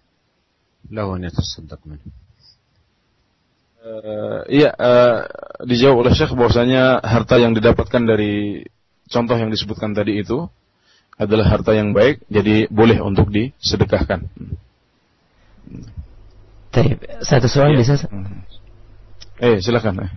له 0.91 1.15
أن 1.15 1.23
يتصدق 1.23 1.79
منه 1.85 2.05
Uh, 3.83 4.47
iya, 4.47 4.71
uh, 4.79 5.27
dijawab 5.67 6.07
oleh 6.07 6.15
Syekh 6.15 6.31
bahwasanya 6.39 7.03
harta 7.03 7.35
yang 7.35 7.51
didapatkan 7.51 8.07
dari 8.07 8.63
contoh 9.11 9.35
yang 9.35 9.51
disebutkan 9.51 9.91
tadi 9.91 10.23
itu 10.23 10.47
adalah 11.19 11.51
harta 11.51 11.75
yang 11.75 11.91
baik, 11.91 12.23
jadi 12.31 12.71
boleh 12.71 13.03
untuk 13.03 13.27
disedekahkan. 13.27 14.31
Taib, 16.71 16.95
satu 17.27 17.51
soal 17.51 17.75
ya. 17.75 17.83
bisa? 17.83 18.07
Eh, 19.43 19.59
silakan. 19.59 20.07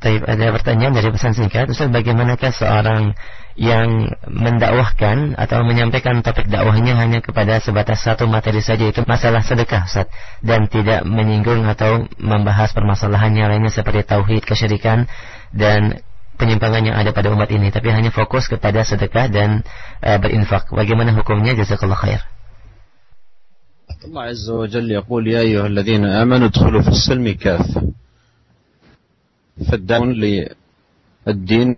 Taib, 0.00 0.22
ada 0.24 0.54
pertanyaan 0.54 0.94
dari 0.96 1.10
pesan 1.12 1.34
singkat. 1.34 1.68
Ustaz, 1.68 1.92
bagaimanakah 1.92 2.54
seorang 2.54 3.18
yang 3.60 4.08
mendakwahkan 4.24 5.36
atau 5.36 5.60
menyampaikan 5.66 6.24
topik 6.24 6.48
dakwahnya 6.48 6.96
hanya 6.96 7.20
kepada 7.20 7.60
sebatas 7.60 8.00
satu 8.00 8.24
materi 8.24 8.64
saja 8.64 8.88
itu 8.88 9.04
masalah 9.04 9.44
sedekah 9.44 9.84
Ustaz 9.84 10.08
dan 10.40 10.70
tidak 10.70 11.04
menyinggung 11.04 11.68
atau 11.68 12.08
membahas 12.16 12.72
permasalahannya 12.72 13.52
lainnya 13.52 13.72
seperti 13.74 14.06
tauhid, 14.08 14.48
kesyirikan 14.48 15.10
dan 15.52 16.00
penyimpangan 16.40 16.88
yang 16.88 16.96
ada 16.96 17.12
pada 17.12 17.28
umat 17.36 17.52
ini 17.52 17.68
tapi 17.68 17.92
hanya 17.92 18.08
fokus 18.08 18.48
kepada 18.48 18.80
sedekah 18.80 19.28
dan 19.28 19.60
uh, 20.00 20.16
berinfak. 20.16 20.72
Bagaimana 20.72 21.12
hukumnya? 21.12 21.52
Jazakallah 21.52 22.00
khair. 22.00 22.24
Allah 24.00 24.32
Azza 24.32 24.56
wa 24.56 24.64
Jalla 24.64 25.04
يقول 25.04 25.28
يا 25.28 25.40
أيها 25.44 25.66
الذين 25.66 26.04
آمنوا 26.08 26.48
ادخلوا 26.48 26.82
في 26.82 26.88
السلم 26.88 27.26
كافة 27.36 27.92
فالدعوة 29.68 30.14
للدين 31.26 31.68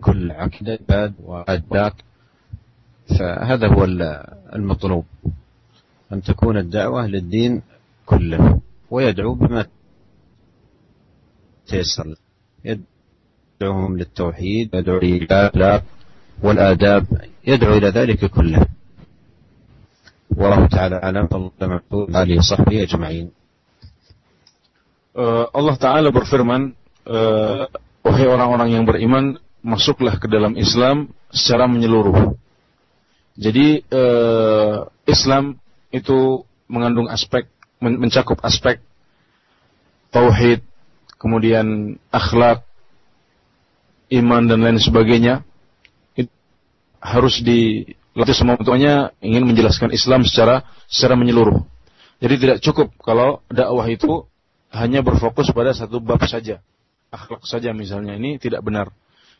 كل 0.00 0.32
عقيدة 0.32 1.12
وأداك 1.24 1.94
فهذا 3.18 3.66
هو 3.68 3.84
المطلوب 4.54 5.04
أن 6.12 6.22
تكون 6.22 6.56
الدعوة 6.56 7.06
للدين 7.06 7.62
كله 8.06 8.60
ويدعو 8.90 9.34
بما 9.34 9.66
تيسر. 11.66 12.14
يدعوهم 12.64 13.98
للتوحيد 13.98 14.74
يدعو 14.74 14.98
إلى 14.98 15.82
والآداب 16.42 17.06
يدعو 17.46 17.72
إلى 17.76 17.88
ذلك 17.88 18.24
كله. 18.24 18.66
والله 20.36 20.66
تعالى 20.66 20.96
أعلم 20.96 21.28
الله 21.32 22.22
آله 22.22 22.38
وصحبه 22.38 22.82
أجمعين. 22.82 23.30
Uh, 25.14 25.46
Allah 25.54 25.78
Ta'ala 25.78 26.10
berfirman 26.10 26.74
uh, 27.06 27.70
Wahai 28.04 28.28
orang-orang 28.28 28.68
yang 28.68 28.84
beriman 28.84 29.40
masuklah 29.64 30.20
ke 30.20 30.28
dalam 30.28 30.54
Islam 30.60 31.08
secara 31.32 31.64
menyeluruh. 31.64 32.36
Jadi 33.34 33.80
eh, 33.80 34.76
Islam 35.08 35.56
itu 35.88 36.44
mengandung 36.68 37.08
aspek 37.08 37.48
mencakup 37.80 38.38
aspek 38.44 38.78
tauhid, 40.14 40.62
kemudian 41.18 41.98
akhlak, 42.14 42.62
iman 44.14 44.46
dan 44.46 44.62
lain 44.62 44.78
sebagainya. 44.78 45.42
Itu 46.14 46.30
harus 47.02 47.42
dilatih 47.42 48.36
semua 48.36 48.54
tentunya 48.54 49.10
ingin 49.18 49.42
menjelaskan 49.48 49.90
Islam 49.90 50.22
secara 50.22 50.62
secara 50.86 51.18
menyeluruh. 51.18 51.66
Jadi 52.22 52.34
tidak 52.38 52.58
cukup 52.62 52.94
kalau 53.02 53.42
dakwah 53.50 53.84
itu 53.90 54.28
hanya 54.70 55.02
berfokus 55.02 55.50
pada 55.50 55.74
satu 55.74 55.98
bab 55.98 56.22
saja. 56.30 56.62
Akhlak 57.10 57.42
saja 57.46 57.74
misalnya 57.74 58.14
ini 58.14 58.38
tidak 58.38 58.62
benar. 58.62 58.94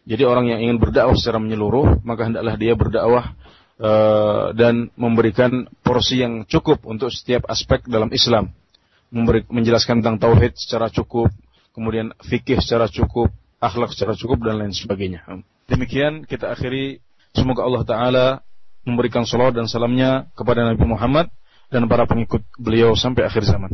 Jadi 0.04 0.22
orang 0.28 0.52
yang 0.52 0.60
ingin 0.60 0.76
berdakwah 0.76 1.16
secara 1.16 1.40
menyeluruh, 1.40 2.04
maka 2.04 2.28
hendaklah 2.28 2.54
dia 2.60 2.76
berdakwah 2.76 3.32
uh, 3.80 4.52
dan 4.52 4.92
memberikan 5.00 5.64
porsi 5.80 6.20
yang 6.20 6.44
cukup 6.44 6.84
untuk 6.84 7.08
setiap 7.08 7.48
aspek 7.48 7.84
dalam 7.88 8.12
Islam. 8.12 8.52
Memberi, 9.08 9.46
menjelaskan 9.48 10.04
tentang 10.04 10.20
tauhid 10.20 10.58
secara 10.60 10.92
cukup, 10.92 11.32
kemudian 11.72 12.12
fikih 12.20 12.60
secara 12.60 12.90
cukup, 12.90 13.32
akhlak 13.62 13.96
secara 13.96 14.12
cukup 14.12 14.44
dan 14.44 14.60
lain 14.60 14.74
sebagainya. 14.76 15.24
Demikian 15.64 16.28
kita 16.28 16.52
akhiri 16.52 17.00
semoga 17.32 17.64
Allah 17.64 17.82
taala 17.88 18.26
memberikan 18.84 19.24
salawat 19.24 19.56
dan 19.56 19.64
salamnya 19.64 20.28
kepada 20.36 20.68
Nabi 20.68 20.84
Muhammad 20.84 21.32
dan 21.72 21.88
para 21.88 22.04
pengikut 22.04 22.44
beliau 22.60 22.92
sampai 22.92 23.24
akhir 23.24 23.48
zaman. 23.48 23.72